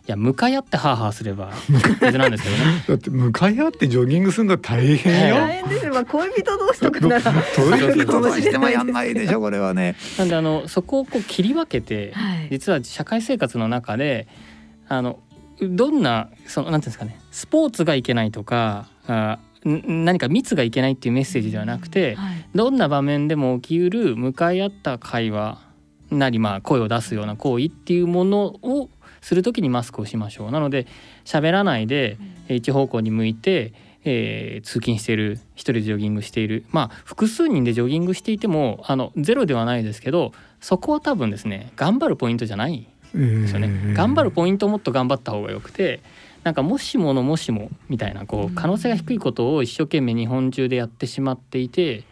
[0.06, 1.50] いや向かい合ってハーハーすれば
[2.00, 2.62] 別なんですけどね。
[2.86, 5.34] だって向かい合ってジョギングするのは大変よ。
[5.34, 5.94] 大変ですよ。
[5.94, 7.20] まあ恋人同士とかなら。
[7.20, 9.96] どういうことしてもやんないでしょこれはね。
[10.16, 14.28] なんであのそこをこう切り分けて、はい実は社会生活の中で
[14.88, 15.18] あの
[15.60, 19.38] どんなそのなんていうんですかねスポーツがいけないとかあ
[19.68, 22.46] ん何か密がいけないっていうメッセージではなくて、はい。
[22.54, 25.58] どんな場面でも起きうる向かい合った会話
[26.10, 28.88] なりまあ声を出すような行為っていうものを
[29.26, 30.50] する時にマスクをしましょう。
[30.52, 30.86] なので
[31.24, 33.72] 喋らないでえー一方向に向いて、
[34.04, 43.94] えー通勤している一人でジョギングしているまあ複数人でジョギングしていてもあのゼロではないですけどそこは多分ですね頑張るポイントじゃないですよね。
[43.94, 46.00] 頑張るポイントをもっと頑張った方がよくて
[46.44, 52.04] なんかもしものもしもみたいなこう可能性が低いことを一生懸命日本中でやってしまっていて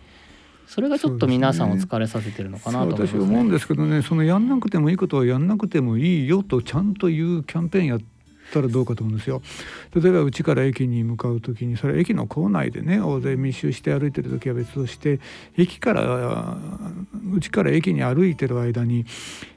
[0.75, 8.01] それがちょっと皆さんを疲れさせてるのかなと思います、私思うんですけどねそのやんなくてもいいことはやんなくてもいいよとちゃんと言うキャンペーンやっ
[8.53, 9.41] たらどうかと思うんですよ。
[9.95, 15.21] 例えばうちから駅に向かう時にそれ駅の構内でね大勢密集して歩いてる時は別として
[15.57, 16.59] 駅から
[17.33, 19.07] うちから駅に歩いてる間に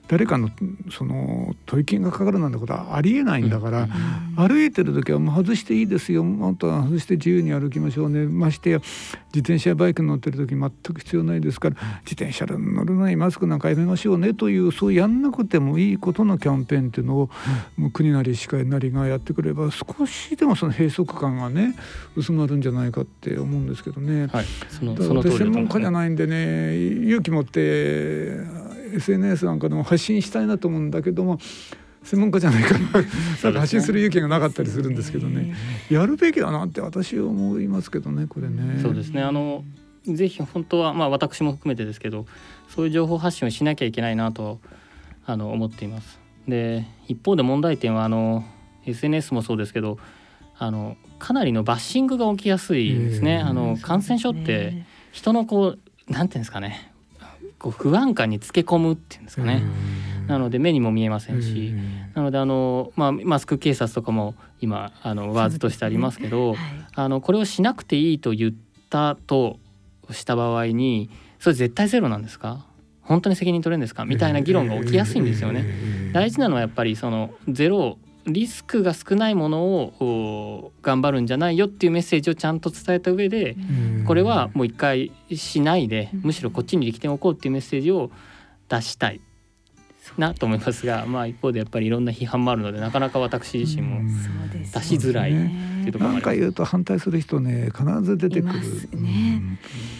[0.07, 0.49] 誰かの
[0.89, 3.87] その吐息がかかるなんてことはありえないんだから、
[4.35, 6.23] 歩いてる時はもう外していいですよ。
[6.23, 17.29] もっと外して自由に歩きましょうねましてや自転車やバイクに乗ってる時全く必要ないですから自転車に乗るのにマスクなんかやめましょうねというそうやんなくてもいいことのキャンペーンっていうのを、
[17.77, 21.75] もう国なり歯科医なりがやってくれば少しでもその閉塞感がね
[22.15, 24.27] 薄まるんじゃないかって思うんですけどね。
[24.27, 28.37] はい、そのその通り私専門家じゃないんでね勇気持って
[28.95, 31.39] SNS なんかでも発信したいなと思うんだけども
[32.03, 32.79] 専門家じゃないから
[33.43, 35.53] なんか発信する勇気がなかったりするんですけどね。
[35.89, 38.79] やるべきだなって私は思いますけどねこれね。
[38.81, 39.21] そうですね。
[39.21, 39.63] あの
[40.05, 42.25] ぜひ本当はまあ私も含めてですけど
[42.69, 44.59] そういう情報発信をしなきゃいけないなと
[45.25, 46.19] あの思っています。
[46.47, 48.45] で一方で問題点はあの
[48.85, 49.97] SNS もそうですけど
[50.57, 53.41] あのかなりのバッシングが起きやすいですね。
[53.41, 55.75] えーあの感染症って人のこ
[56.09, 56.93] うなんていうんですかね
[57.59, 59.63] こう不安感につけ込むっていうんですかね。
[60.27, 61.73] なので目にも見えませんし、
[62.13, 68.53] なのであの、まあ、マスク警察とかも今あのワーズとしてありますけど、ねはい、あのこれをしなくていいと言っ
[68.89, 69.57] たと
[70.11, 72.65] した場合にそれ絶対ゼロなんですか？
[73.01, 74.03] 本当に責任取れるんですか？
[74.03, 76.11] みたいな議論が起きやすいんですよね。
[76.11, 83.55] 大事なのはやっぱりそのゼロリスクが少ないものを頑張るんじゃないよっていうメッセージをちゃんと伝えた上で
[84.05, 88.11] これはもう一回しないでむしろこっちに力点を置こうっていうメッセージを
[88.69, 89.21] 出したい
[90.17, 94.01] なと思いますが、まあ、一方でやっぱりいろんな批判もあるのでなかなか私自身も
[94.73, 95.31] 出しづらい。
[95.31, 98.53] っていうところ何か言うと反対する人ね必ず出てくる。
[98.99, 99.41] ね、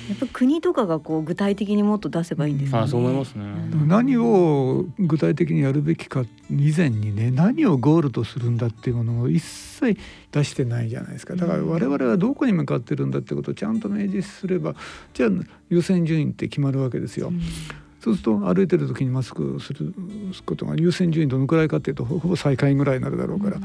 [0.10, 2.80] やっぱ国とかがこう具体的にもっと出せばいいんですね。
[2.80, 3.46] あそう思いますね。
[3.88, 9.98] 何を具体的にやるべきか以前にね何をゴールとするんだっていうものを一切
[10.32, 11.36] 出してないじゃないですか。
[11.36, 14.76] だから我々はどこに向かってるんだってことをちゃんと明示すれば
[15.14, 15.30] じゃあ
[15.70, 17.30] 優先順位って決まるわけですよ。
[17.30, 17.42] うん
[18.08, 19.94] そうすると歩いてる時にマスクする
[20.46, 23.58] ことが優先順位どのくらいかっていうとほぼ最下位ぐらいになるだろうから、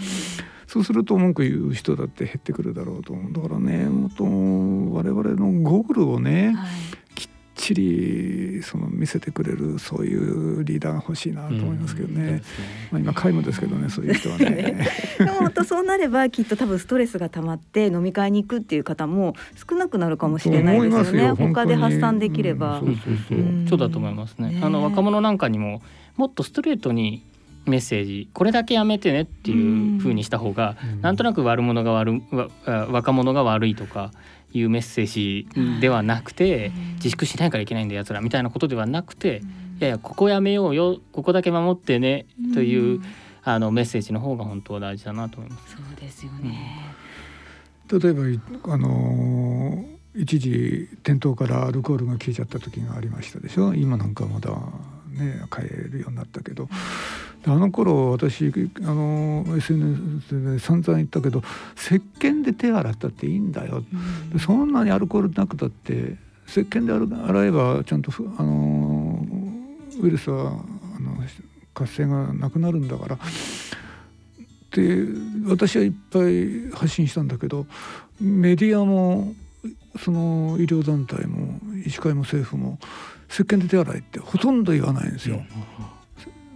[0.67, 3.85] そうすると文句言う人だって減ってくるだろうとだからね。
[3.85, 7.02] もっと我々のゴーグルをね、はい
[7.63, 12.43] ちりその見せてくれるそういうリーダーが欲しいなと思いますけどね。
[12.93, 14.89] うん、まあ今皆無ですけどねそういう人は ね。
[15.19, 19.35] でも本当そうなればきっと多分ストレスが溜まって飲み会に行くっていう方も
[19.69, 21.31] 少なくなるかもしれないですよね。
[21.31, 22.81] 他で発散できれば。
[22.81, 23.39] うん、そうそうそう。
[23.39, 24.61] うそうだと思いますね。
[24.61, 25.83] あの若者なんかにも
[26.17, 27.23] もっとストレートに
[27.67, 32.21] メッセージこれだけやめてねっていうふうにした方が、うん、なんとなく悪者が悪
[32.67, 34.11] 若者が悪いとか
[34.53, 35.49] いうメッセージ
[35.81, 39.43] ではなくて、自粛しないからいけないんだやつらみたいなことではなくて、
[39.79, 43.03] いやいやここやめようよここだけ守ってねという、
[43.43, 45.77] あのメッセージの方が本当は大事だなと思います。
[45.77, 46.95] そうですよね、
[47.91, 48.23] 例えば
[48.73, 49.85] あの
[50.15, 53.75] 一時店頭からアルコールが消えちゃった時がありましたでしょ？
[53.75, 54.57] 今なんかまだ
[55.13, 56.69] ね買えるようになったけど。
[57.45, 61.43] あの頃私あの SNS で散々言ったけど
[61.77, 63.83] 石鹸で手洗ったっていいんだよ、
[64.33, 69.27] うん、そんなにアルコールなくたって石鹸で洗えばちゃんとあの
[70.01, 71.17] ウイルスはあの
[71.75, 73.19] 活性がなくなるんだから。
[74.73, 75.05] で
[75.47, 77.67] 私はいっぱい発信したんだけど
[78.19, 79.35] メディアも
[80.03, 82.79] その医療団体も医師会も政府も
[83.33, 85.43] 石鹸で手洗いってほとんど言わないんですよ。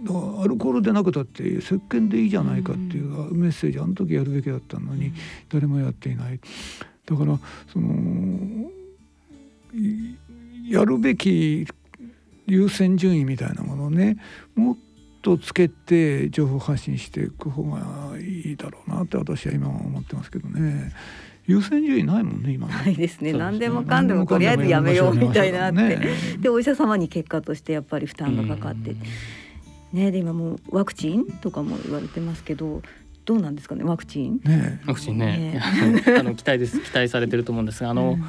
[0.03, 5.11] だからアルコールでなくたって石鹸でいいじゃないかっていうメッセージあの時やるべきだったのに
[5.49, 6.39] 誰もやっていない。
[7.07, 7.39] だから
[7.73, 8.69] その
[10.69, 11.65] やるべき
[12.45, 14.17] 優先順位みたいなものをね
[14.55, 14.77] もっ
[15.23, 20.93] とつけて情報発信していく方がいいだろうなって私は今は思ってますけどね。
[21.47, 22.73] 優先順位ないもんね今ね。
[22.73, 23.33] ないですね。
[23.33, 28.95] 何でもかんでもとりあえずやめようみたいなって、ね、でお医者様に結果としてやっぱり負担がかかって。
[29.93, 32.81] ねで今もうワクチンとかも言われてますけど。
[33.23, 34.39] どうなんですかねワクチン？
[34.45, 35.59] ね、ワクチンね。
[35.59, 35.61] ね
[36.17, 38.23] あの期待です期待されてると思うんですがあの、うん、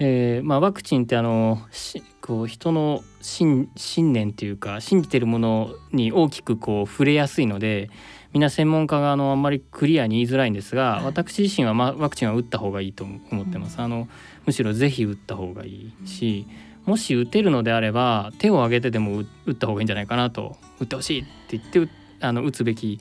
[0.00, 7.88] えー、まあワクチンってあのしこう人の信信念というか信じてるものに大きくこう触れやすいので。
[8.36, 13.80] みんな専門家があのあんまりクリアに言いづらいんですが、私自身は、ま、ワクチンは打った方がいいと思ってます。
[13.80, 14.08] あの
[14.44, 16.46] むしろぜひ打った方がいいし、
[16.84, 23.00] もし打てるのであれば手を挙げてでも打った方がいいんじゃないかなと打ってほしいって言ってあの打つべき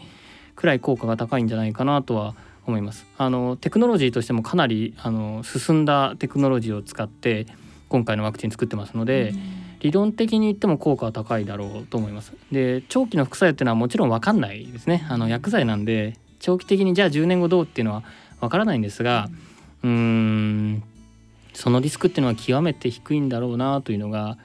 [0.55, 2.33] くらい効果が高いんじゃないかなとは
[2.65, 3.05] 思います。
[3.17, 7.45] あのテクノロジーとしてもかなりあの進んだテクノロジーを使って
[7.89, 9.33] 今回のワクチン作ってますので、
[9.85, 12.33] 理論的に言っても効果は高いだろうと思います。
[12.51, 15.05] で長期の副作用っていうのはもちろん分かんないですね。
[15.09, 18.01] あの薬剤なんで長期的にじゃあ10年後どうっていうのは
[18.41, 19.29] 分からないんですが
[19.83, 20.83] うーん
[21.53, 24.39] そのリスクっていうのは極めて低いんだろうなというのが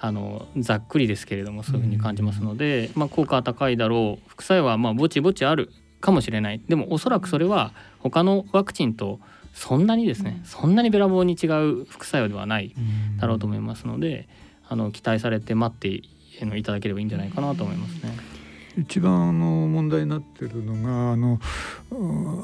[0.00, 9.18] あのざっくりですけれどもそういうふうに感じますので、まあ、効果は高いだろう副作用はまぼちぼちあるかもしれないでもおそらくそれは他のワクチンと
[9.54, 12.74] そんなにですねそんなにべらぼうに違う副作用ではない
[13.18, 14.28] だろうと思いますので
[14.68, 18.34] あの期待されて待っていただければいいんじゃないかなと思いますね。
[18.76, 21.40] 一番あの問題になってるのがあの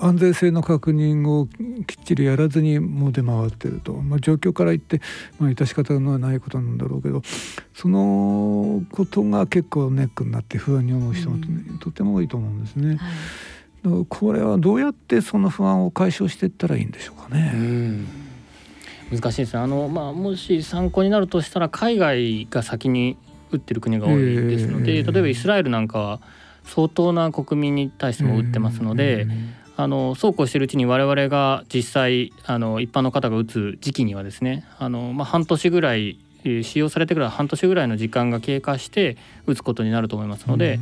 [0.00, 1.48] 安全性の確認を
[1.86, 5.00] きっちりやらずにもう出回ってると、まあ、状況から言って、
[5.38, 7.22] まあ、致し方のないことなんだろうけど
[7.74, 11.38] そのことが結構ネックになって不安に思う人も
[11.80, 12.96] とても多いと思うんですね。
[13.84, 17.54] はい、これはどうやってその不安を解消していったらいいんでしょうかね。
[19.10, 19.60] 難しいですね。
[19.60, 23.16] あの、まあ、もし参考になるとしたら海外が先に
[23.50, 26.20] 打ってる国が多いですので、例えばイスラエルなんかは
[26.64, 29.26] 相当な国民に対しても打ってますので、
[29.76, 40.78] あのそうこうしてるうちに我々が実際あの一般の方が打つ時期にはですねあの、まあ、半年ぐらい使用されてから半年ぐらいの時間が経過して打つことになると思いますので、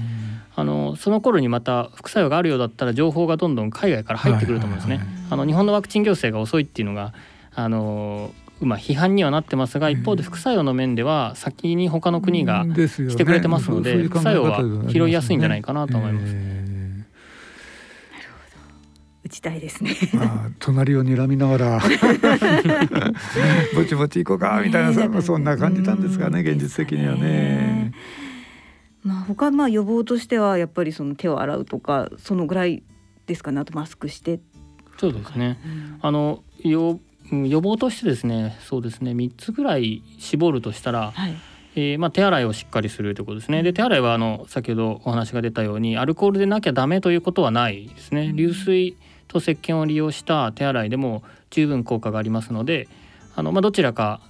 [0.55, 5.01] あのその頃にまた副作用があるようだったら情報がどんどん海外から入ってくると思うんですね。
[5.31, 7.13] あの日本のワクチン行政が遅いっていうのが
[7.59, 16.37] あのまあ、批判にはなってますが一方で副作用の面では先に他の国がしてくれてますので副作用は拾いやすいんじゃないかなと思います。
[19.25, 19.91] 打ちたいですね。
[20.15, 21.81] まあ、隣を睨みながら
[23.75, 27.93] ぼちぼち行こうかみたいな、ね、そんな感じなんですかね現実的にはね。
[29.03, 32.85] まあ他まあ予防としてはやっぱりその手を洗うとかそのぐらい
[33.27, 33.61] ですかね。
[33.61, 34.39] あとマスクして。
[34.97, 36.99] そうですね、うん、あの予
[37.33, 41.35] 予防としてですねそうですね3つぐらい絞るとしたら、はい、
[41.75, 43.63] えー、まあ、手洗いをしっかりするということですね。
[43.63, 48.33] で手洗いはあの先ほどお話が出たようにアルコールでなきゃダメということはないですね。
[48.35, 48.97] 流水
[49.29, 52.89] と石鹸を利用した手洗いでも十分効果がありますので
[53.37, 54.21] あの、まあ、どちらか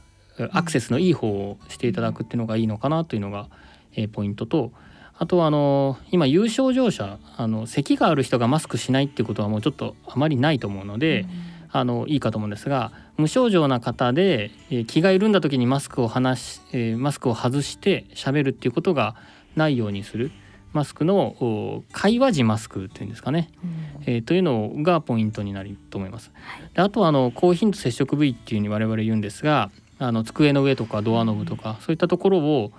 [0.51, 3.49] アクセスのいい方をしていただくっていうのがいいのかなというのが、
[3.95, 4.73] えー、ポイントと
[5.17, 11.23] あとはあの今有症状者あの咳がある人がマスクしないっていうことはもうちょっとあまりないと思うので。
[11.23, 19.17] うんあのいいかと思うんですが無症状な方で、えー、気が緩んだ時にマスクを離し、えー、マスクを外して喋るっていうことが
[19.57, 20.31] ないようにする。
[20.73, 23.67] マスクの会話時マスクっていうんですかね、う
[24.11, 26.31] ん、えー、というのがポイントになると思います。
[26.75, 32.73] であとはあの高頻度接触部位っていうふうに我々言うんですがあの机の上とかドアノブとか、うん、そういったところを、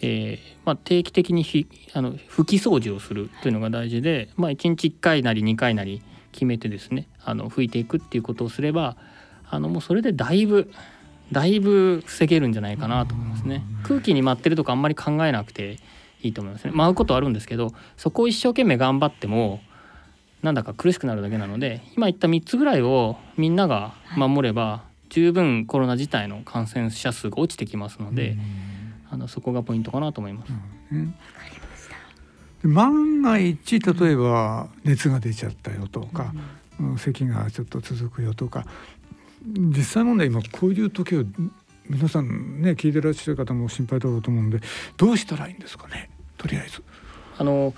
[0.00, 6.02] えーまあ、定期的にひあの拭き掃除をするというのが大事で、まあ、1日1回なり2回なり
[6.32, 8.96] 決めてですねあの吹いていくっていうことをすれば
[9.48, 10.70] あのもうそれでだいぶ
[11.32, 13.64] だいぶ防げるんじゃないかなと思いますね。
[13.82, 15.78] 空気に舞ってるとかあんまり考えなくて
[16.22, 16.72] いいと思いますね。
[16.74, 19.60] 舞うことあるんですけどそこを一生懸命頑張っても
[20.42, 28.36] なんだか苦しくなるだけなので今言った3つぐらいをみんなが守れば十分コロナ自体の感染者数が落ちてきますので
[29.10, 30.52] あのそこがポイントかなと思います。
[30.92, 31.14] うん
[32.64, 36.40] 万が一例えば熱が出ちゃったよとか、うん、
[36.96, 38.64] 咳がちょっと続くよとか。
[39.46, 41.24] 実際問題今こういう時は
[41.90, 44.60] 皆さんね聞いてらっしゃる方も心配だろうと思うんで
[44.96, 46.08] どうしたらいいんですかね？
[46.38, 46.82] とりあえず。
[47.36, 47.74] あの、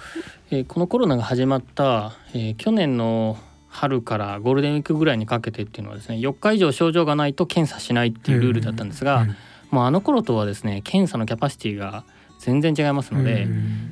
[0.50, 9.34] えー、このコロナが始まった、えー、去年の春からゴールデンウィークぐらいにかけてっていうのはですね4日以上症状がないと検査しないっていうルールだったんですが、えー、
[9.74, 12.04] もうあの頃とはですね検査のキャパシティが
[12.38, 13.48] 全然違いますので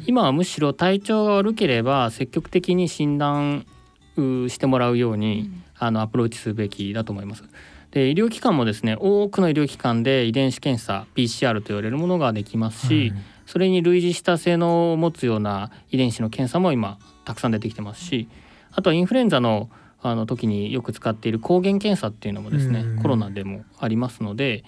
[0.07, 3.67] 今はむしろ体調が悪ければ積極的に診断
[4.17, 7.45] してもらうように、あのアプローチすべきだと思います。
[7.91, 13.13] で医療機関もですね多くの医療機関で遺伝子検査 PCR と言われるものができますし、
[13.47, 18.29] それに類似した性能を持つような遺伝子の検査も今たくさん出てきてますし
[18.73, 19.71] あとはインフルエンザの
[20.03, 24.63] あの時によく使っている抗原検査っていうのもですね、コロナでもありますので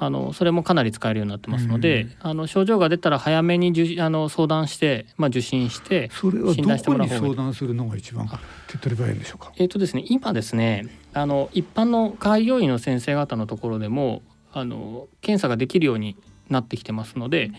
[0.00, 8.28] あのそれもかなり使えるようになってますので、あの症状が出たら早めにじあの相談して、まあ、受診して診断してもらう方が相談するのが一番
[8.68, 9.52] 手っ取り早いんでしょうか？
[9.56, 16.16] えっ、ー、とですね今ですねあの一般の開業医の先生方のところでもあの検査ができるように
[16.48, 17.50] なってきてますので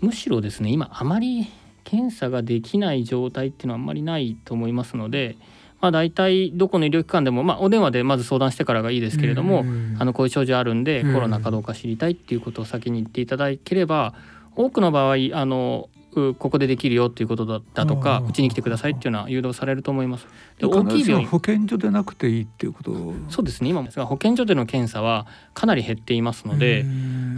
[0.00, 1.46] むしろですね今あまり
[1.84, 5.36] 検査ができない状態っていうのはあんまりないと思いますので。
[5.82, 9.64] まあ、大体どこの医療機関でも、まあ、お電話でまず相談してからがいいですけれども、
[9.98, 14.14] あのこういう症状あるんでコロナかどうか知りたいっていうことを先に言っていただければ
[14.54, 20.26] 多くの場合あのここでできるよっていうことだとかうちに来てくださいっていうのは誘導されると思います。
[20.58, 21.26] で大きい病院。
[21.26, 23.14] 保健所でなくていいっていうこと？
[23.30, 23.70] そうですね。
[23.70, 26.84] 今ですが保健所での検査はかなり減っていますので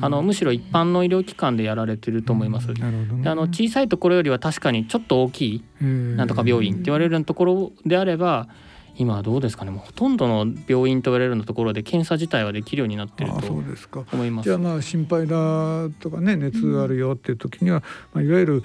[0.01, 2.73] あのむしろ一般の医療機関でやられてると思います。
[2.73, 2.83] ね、
[3.27, 8.49] あの小さいところよりは確かにちょっと大きいなんとか病院って言われるところであれば
[8.97, 9.71] 今どうですかね。
[9.71, 14.45] もうほとんどの病院と言われるようなところで検査自体はできるようになっていると思います。
[14.45, 18.63] じゃあまあ心配だとかね熱あるよっていう時には、まあ、いわゆる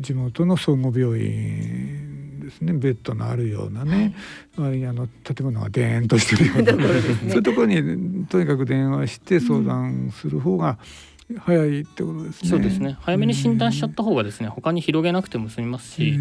[0.00, 2.72] 地元の総合病院ですね。
[2.72, 4.14] ベッドのあるようなね、
[4.56, 6.88] はい、あの建物がデーンとしてるような、 ね、
[7.20, 12.50] そういうところにとにかく電話して相談する方が、うん早いってことですね。
[12.50, 12.98] そうですね。
[13.00, 16.18] 早めに診断しちゃった方がですね、他に広げなくても済みますし、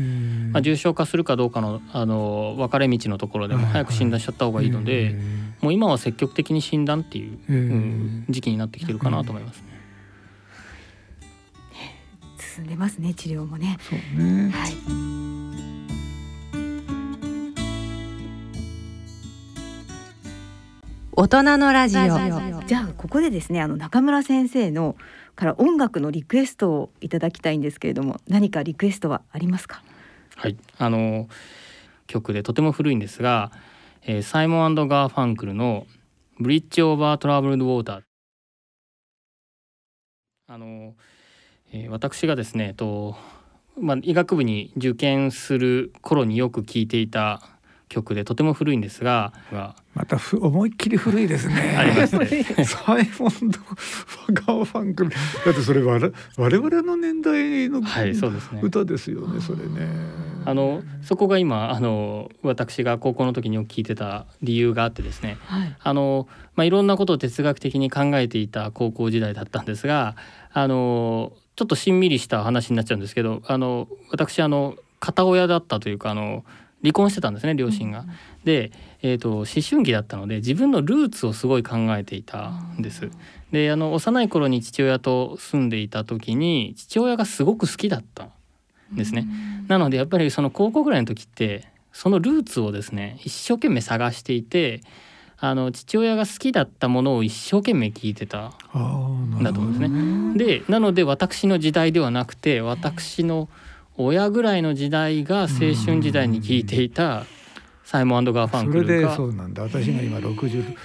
[0.51, 5.15] まあ重症化するかどうかのあの分かれ道のところでも早く診断しちゃった方がいいので、
[5.61, 9.73] もう今は積極的に診断っていう、うん、時期になってきてるかなと思いますね。
[12.55, 13.77] 進んでますね治療もね。
[13.81, 14.51] そうね。
[14.51, 15.33] はい。
[21.15, 22.63] 大人のラジオ。
[22.65, 24.95] じゃあここでですねあの中村先生の
[25.35, 29.83] から音楽のリクエストをいただきたいんですけれども何かリクエストはありますか？
[30.35, 30.57] はい。
[30.79, 31.27] あの
[32.07, 33.51] 曲でとても古いんですが、
[34.01, 35.85] えー、サイモンガーファンクルの
[36.39, 38.01] 「ブリッジ・オーバー・トラブルド・ウォーター」
[40.49, 40.95] あの、
[41.71, 43.15] えー、私がですねと
[43.75, 47.41] まあ、医学部に受験する頃によく聴いていた
[47.94, 49.33] 曲でとても古いんですが
[49.94, 51.75] またふ思いっきり古いですね。
[51.77, 52.44] ありますね。
[52.65, 55.15] サイモンド・ファガーファンクルだ
[55.52, 59.87] ってそれ我我々の年代の、はい、そうですね、歌ですよねそれね。
[60.46, 70.15] あのそこが今あの私が高校の時によく聞いてた理由があってですね、はい、あのまあいろんなことを哲学的に考えていた高校時代だったんですが
[70.52, 76.44] あのちょっとしんみりした話になっちゃうんですけどあの私あの片親だったというかあの
[76.84, 78.06] 離婚してたんですね両親が。
[78.44, 78.71] で、
[79.02, 83.10] えーと、思春期だったので自分のルーツをすごい考えていたんです。
[83.52, 89.27] であの幼い頃に父親と住んでいた時に父親がすごく好きだったんですね。
[89.67, 94.81] なのでやっぱりその高校ぐらいの時ってそのルーツをですね一生懸命探していて
[95.38, 100.62] あの父親が好きだったものを一生懸命聞いてたんだと思うんですね。
[100.62, 103.50] でなので私の時代ではなくて私の、
[103.96, 107.25] 親ぐらいの時代が青春時代に聞いていた
[107.83, 109.63] サイモンガーファンクルそれでそうなんだ。
[109.63, 110.75] 私が今66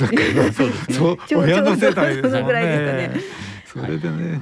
[0.00, 0.52] だから。
[0.54, 0.96] そうですね。
[0.96, 3.10] そう親の世代ですもんね。
[3.66, 4.40] それでね、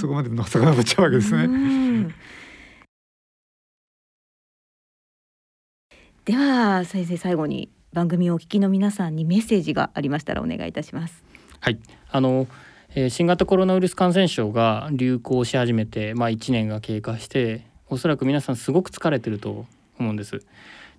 [0.00, 2.14] そこまでのさかのぼっちゃうわけですね。
[6.24, 11.22] では先生最後に番組をお聞きの皆さんにメッセージがありましたらお願いいたします。
[11.60, 11.78] はい。
[12.10, 12.46] あの
[12.96, 19.66] え新型コロナウイルス感染症が流行し始めて、まあ、1年が経過しておそらく皆さんすごく疲れてると
[19.98, 20.42] 思うんです。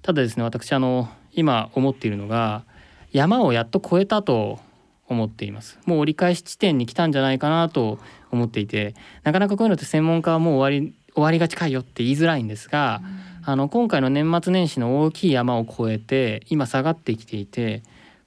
[0.02, 2.66] ただですね私あの今思っているのが
[3.12, 4.60] 山をやっと越えたと
[5.08, 8.00] 思っていますもう折り返し地点に来たんじゃないかなと
[8.32, 8.94] 思っていて
[9.24, 13.02] なかなかこういうのって専門家はもう終わり終わりが近いよって言いづらいんですが、
[13.42, 17.84] あの今回の年末年始の大きい山を越えて今下がってきていて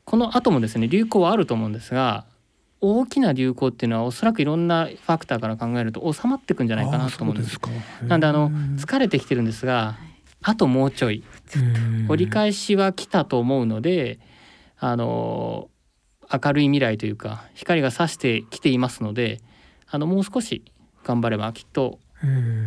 [0.07, 2.25] この後もですね流行はあると思うんですが
[2.81, 7.59] 大きな流行っていうのはおそらくいろんなファクターから考えると収まっていくんじゃないかなと思うんです。
[8.03, 9.97] なんであの疲れてきてるんですが
[10.43, 11.25] あともうちょい
[12.09, 14.21] 折り返しは来たと思うので
[14.79, 15.69] あの
[16.33, 19.41] 明るい未来というか光が差してきていますので
[19.89, 20.63] あのもう少し
[21.05, 21.99] 頑張ればきっと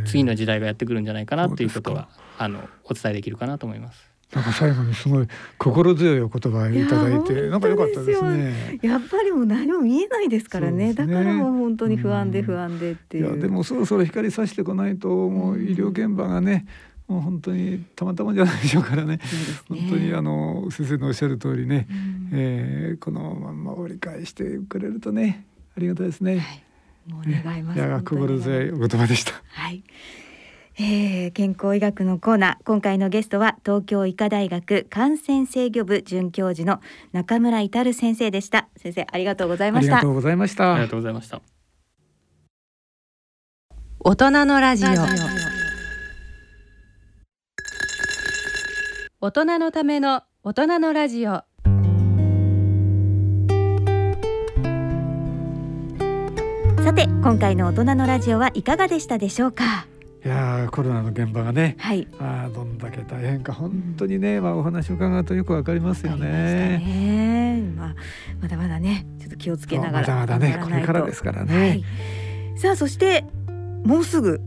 [0.05, 4.10] 次の時代がやってくるんじゃないかなということはあのお伝えできるかなと思います。
[4.33, 5.27] なんか最後にすごい
[5.57, 8.79] 心強いお言葉いただいてなんか良かったですね。
[8.81, 10.87] やっぱりもう何も見えないですからね。
[10.87, 13.27] ねだからもう本当に不安で不安でっていう。
[13.27, 16.65] いやでもそろそろ光さしてこないともう医療現場がね。
[17.07, 19.17] もう本当にたまたまじゃないでしょうからね。
[19.17, 19.19] ね
[19.67, 26.39] 本当にあの先生のおっしゃる通りね、うん、えー、このまま折り返してくれるとねありがたいですね。
[26.39, 27.77] はい、もう願います。
[27.77, 29.33] いや心強いお言葉でした。
[29.49, 29.83] はい。
[30.77, 36.79] えー、健康医学のコーナー今回のゲストは東京医科大学感染制御部准教授の
[37.11, 38.67] 中村至先生でした。
[38.77, 40.73] 先生ありがとうございましたありがとうございました。
[40.73, 41.41] ありがとうございました。
[43.99, 44.89] 大人のラジオ。
[49.19, 51.43] 大人のための大人のラジオ。
[56.83, 59.85] さて今回の大人のラジオはいかがでしたでしょうか？
[60.23, 66.27] いやコロナの現場がね、はい、あどんだけ大変か本当にね、まあ、お話を伺うとよくわかりますよね。
[66.77, 67.73] ね。
[67.75, 67.95] まあ、
[68.39, 71.69] まだまだねちょっと気をつけながらまだまだねこれからですからね。
[71.69, 73.25] はい、さあそして
[73.83, 74.39] もうすぐ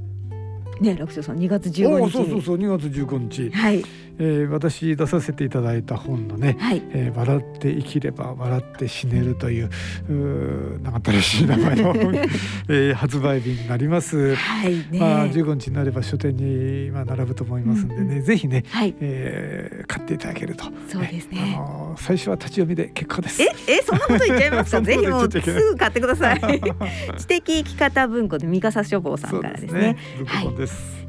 [0.81, 2.13] ね楽勝さん2月15日。
[2.13, 3.51] そうそうそう2月15日。
[3.51, 3.85] はい
[4.19, 9.71] えー、私出させていただいた本のね「はい、えー、笑って生きれば笑って死ねる」という
[10.09, 11.95] う長ったらしい名前の、
[12.69, 14.35] えー、発売日になります。
[14.35, 20.65] はい、ね、まあ15日になれば書店にまあ並ぶと思いますんでね、うん、ぜひね、はい、えー、買っていただけると。
[20.89, 21.55] そうですね。
[21.57, 23.43] あの最初は立ち読みで結構です。
[23.43, 24.81] ええそんなこと言っちゃいますか？
[24.83, 26.41] ぜひもうすぐ買ってください。
[27.19, 29.97] 知的生き方文庫で三笠書房さんからですね。
[30.27, 30.49] はい。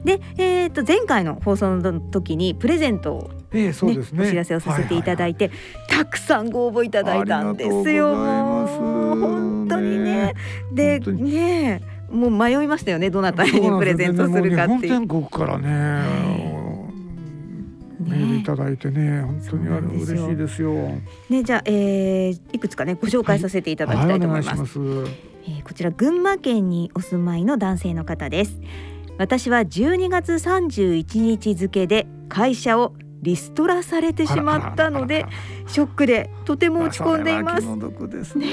[0.06, 5.50] で、えっ、と前回の放送の時にプレゼントをね、そうですねお知らせをさせていただいて、
[5.90, 8.16] たくさんご応募いただいたんですよ。
[8.16, 10.34] 本当にね。
[10.74, 11.82] でね
[12.12, 14.80] もう迷いましたよねどなたにプレゼントするかっていう。
[14.90, 16.86] 全国からね、
[18.00, 20.74] メールいただいてね本当にあれ嬉しいですよ。
[21.30, 24.80] ねじゃあ、えー、いくつかねご紹介させていただきたいと思います。
[24.80, 25.12] はいはい、
[25.48, 28.60] えー、こちら群馬県にお住まいの男性の方です。
[29.18, 35.26] 私は12月31日付で会社をリストラされてしまったので
[35.68, 37.66] ショックでとても落ち込んでいます。
[37.66, 38.48] それですね。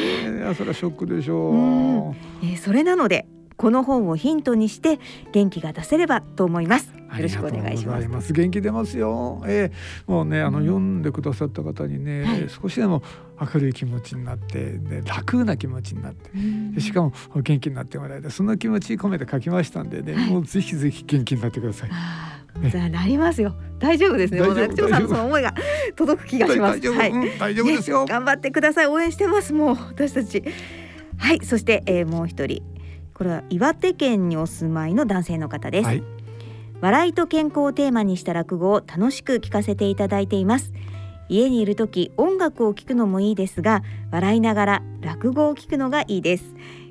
[0.54, 1.54] それはショックでしょう。
[1.54, 4.98] うん、えー、それなのでこの本をヒントにして
[5.32, 7.01] 元気が出せればと思います。
[7.16, 8.32] よろしくお願いします。
[8.32, 9.42] 元気出ますよ。
[9.46, 13.02] えー、もうねあの、読んでくださった方にね、はい、少しでも
[13.40, 21.90] 明るい気持ちになって、ね、楽な気持ちになって、しかも元気になってもらえたその気持ち込めて書きましたんでね、はい、もうぜひぜひ元気になってください。
[22.70, 23.54] じゃなりますよ。
[23.78, 24.42] 大丈夫ですね。
[24.42, 25.54] もう楽長さんのその思いが
[25.96, 26.80] 届く気がします。
[26.88, 28.86] はい、大丈夫ですよ、ね、頑張ってください。
[28.86, 29.52] 応援してます。
[29.52, 30.42] もう私たち。
[31.16, 32.62] はい、そして、えー、もう一人。
[33.14, 35.86] これは岩手県にお住まいの男性の方です。
[35.86, 36.02] はい、
[36.82, 40.72] 笑いと健康をテーマにした落語を楽しく聞かせていただいています。
[41.28, 46.44] 家にいる時音楽を聴くのもいいですが笑いながら落語を聞くのがいいです。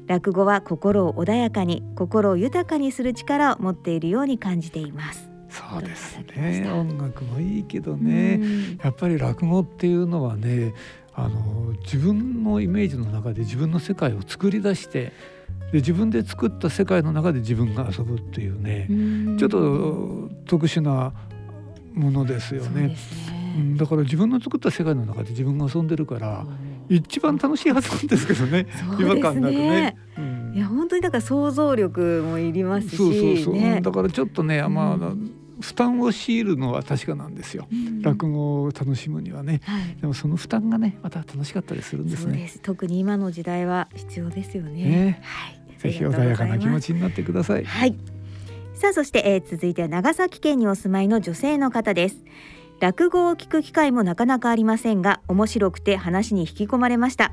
[0.07, 5.29] 落語は心を穏やかに心を豊かにする力を持っているように感じています。
[5.49, 6.71] そうですね。
[6.73, 8.39] 音楽もいいけどね。
[8.81, 10.73] やっぱり落語っていうのはね
[11.13, 15.11] あの自分のイメージの中で自分の世界を作り出して
[15.71, 18.87] で自分で作った世界の中で自分が遊ぶっていうね
[19.39, 21.13] ちょっと特殊な
[21.93, 22.95] ものですよね。
[23.57, 26.45] うん、だから自分の作った世界の中で自分が遊んでるから、
[26.87, 28.65] 一番楽しいはずなんですけどね。
[28.97, 29.97] 違和感なくね。
[30.17, 33.53] うん、いや本当にだから想像力もいりますし、そうそうそう。
[33.55, 35.40] ね、だからちょっとね、まあ。
[35.61, 42.51] 負担を強いるのは確かなんですよ、うん、落語を楽しむにはね、はい、でもその負担がねまた楽しかったりするんですね。
[42.63, 45.61] 特に今の時代は必要ですよね、ね、はい。
[45.81, 47.95] ぜひ穏やかな気持ちになってくださいはい
[48.75, 52.15] さあそして、えー、続いては長崎県にお住まいの女性の方です
[52.81, 57.31] 落語を聞く機会もなかなかありませんが面白くて話に引き込まれました。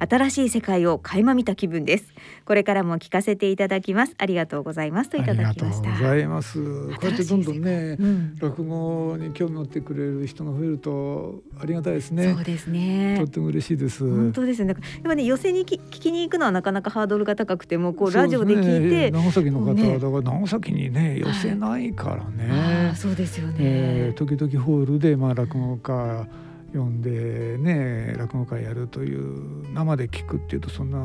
[0.00, 2.12] 新しい世界を垣間見た気分です。
[2.44, 4.14] これからも聞かせていただきます。
[4.18, 5.10] ありがとうございます。
[5.10, 5.88] といただきました。
[5.88, 6.64] ありがとうございます。
[6.64, 12.34] こうやってどんどんね、うん、落語に興味を持ってくれる人が増えるとありがたいですね。
[12.34, 13.14] そうですね。
[13.18, 14.02] とっても嬉しいです。
[14.04, 14.74] 本当ですね。
[14.74, 26.26] でもね寄せに聞きに行くのはなかなかハードルが高くてもこうラジオで聞いて、ね、長崎の方、ね、だから長崎にね寄せないからね、そうですよね、えー、時々ホールでまあ落語家
[26.72, 30.98] 呼んでね落語会やるという生で聞くっていうとそんな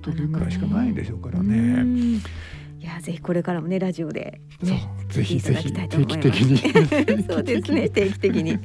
[0.00, 1.84] 時ぐらいしかないでしょうからね。
[1.84, 2.20] ね
[2.80, 8.58] いやぜひこれからもねラジオで、ね、ぜひぜひ定期的に そうですね定期的に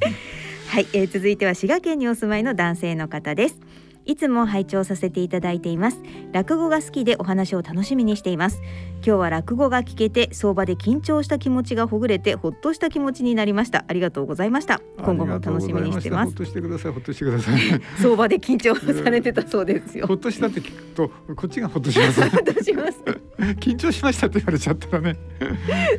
[0.68, 3.58] はい、えー、続いては滋賀県にお住まいの男性の方です。
[4.06, 5.98] いつも拝聴させていただいています。
[6.32, 8.60] 落語が好きでお話を楽しみにしています。
[8.96, 13.84] 今日は落語が聞けて相場で緊張した気持ちがほぐれてほっとした気持ちになりました。
[13.86, 14.80] ありがとうございました。
[14.98, 16.30] 今後も楽しみにしてます。
[16.30, 16.92] ほっとしてください。
[16.92, 17.60] ほっとしてください。
[18.00, 20.06] 相場で緊張されてたそうですよ。
[20.06, 22.28] ほっとしたって聞くとこっちがほっとします。
[22.28, 23.00] ほっとします。
[23.60, 25.16] 緊張しましたって言われちゃったらね。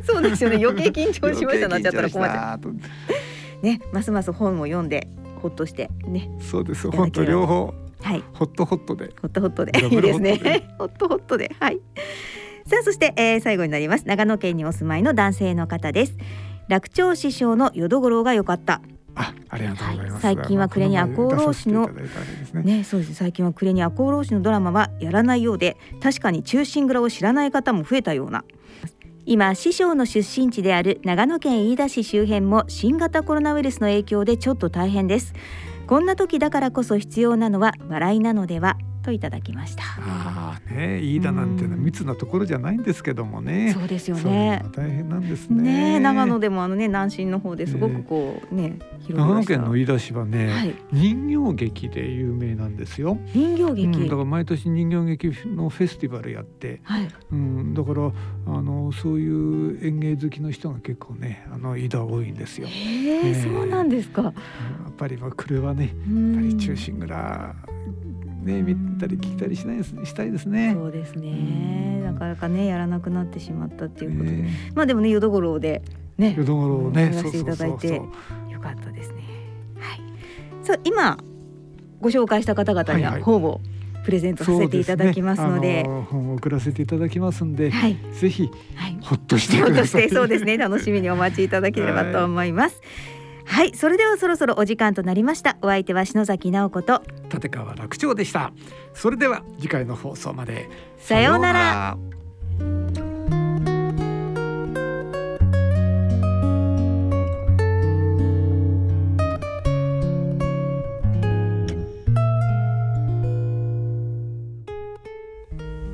[0.04, 0.56] そうですよね。
[0.56, 1.68] 余計緊張しました。
[1.68, 3.64] なっちゃったら困っちゃう。
[3.64, 5.08] ねますます本を読んで
[5.40, 6.30] ほっとしてね。
[6.40, 6.90] そうです。
[6.90, 7.72] 本と両方
[8.02, 9.14] はい、ホットホットで。
[9.20, 9.72] ホットホットで。
[9.78, 10.68] いいですね。
[10.78, 11.54] ホットホットで。
[11.60, 11.80] はい。
[12.66, 14.06] さあ、そして、えー、最後になります。
[14.06, 16.16] 長野県にお住まいの男性の方です。
[16.68, 18.82] 楽長師匠の淀五郎が良かった。
[19.14, 20.22] あ、ありがとうございます。
[20.22, 21.90] 最近は暮れに赤穂浪士の
[22.54, 23.14] ね、そうです。
[23.14, 28.44] 最近は暮れに赤穂浪士のドラマはやらないようで、確かに忠臣蔵を知らない方も増えたような。
[29.24, 35.32] 今師匠の出身地である長野県飯田市周辺も新型コロナウイルスの影響でちょっと大変です
[35.92, 38.78] こんな時だからこそ必要なのは笑いなのでは。
[39.02, 39.82] といただきました。
[40.00, 43.72] ああね、飯田なんてのは密なところじゃないんですけどもね。
[43.72, 44.64] そうですよね。
[44.72, 45.62] 大変なんですね。
[45.94, 48.78] ね長野でもあのね南進の方ですごくこうね。
[49.08, 53.18] 長野県の飯田市はね、はい、人形劇で有名なんですよ。
[53.34, 58.12] 人形劇、うん、だから毎年人形劇のフェスティバルやって、はい、うん、だから
[58.46, 62.68] あのそういう演芸好きの人が結構ねあの飯田多いんですよ。
[62.68, 64.22] へえ、そうなんですか。
[64.22, 64.32] やっ
[64.96, 67.54] ぱりまあこれはね、やっぱり中心蔵
[68.42, 70.74] ね見たり聞いたりしないしたいですね。
[70.74, 72.02] そうですね。
[72.04, 75.82] なかなかねやらなくなってしまったっていうことで、まあでもね淀五郎で
[76.18, 79.22] ね淀五郎ねやらせていただいてよかったですね。
[79.78, 80.00] はい。
[80.62, 81.18] そう今
[82.00, 83.60] ご紹介した方々には本を
[84.04, 90.58] プレゼントさせていただきますので、本を送らせていただきますんで、はい、ぜひ、はい、ほっとしてほっとしてそうですね。
[90.58, 92.76] 楽しみにお待ちいただければと思います。
[92.76, 93.21] はい
[93.82, 95.56] それではそろそろお時間となりました。
[95.60, 97.02] お相手は篠崎直子と。
[97.32, 98.52] 立川楽長でした。
[98.94, 100.70] それでは次回の放送まで。
[100.98, 101.98] さようなら。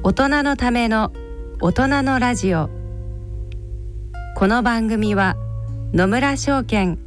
[0.02, 1.12] 大人のための
[1.60, 2.68] 大人のラジオ。
[4.36, 5.36] この番組は
[5.92, 6.98] 野村証券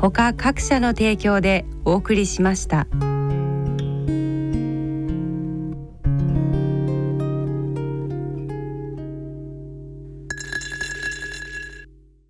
[0.00, 2.86] 他各社の提供でお送りしました。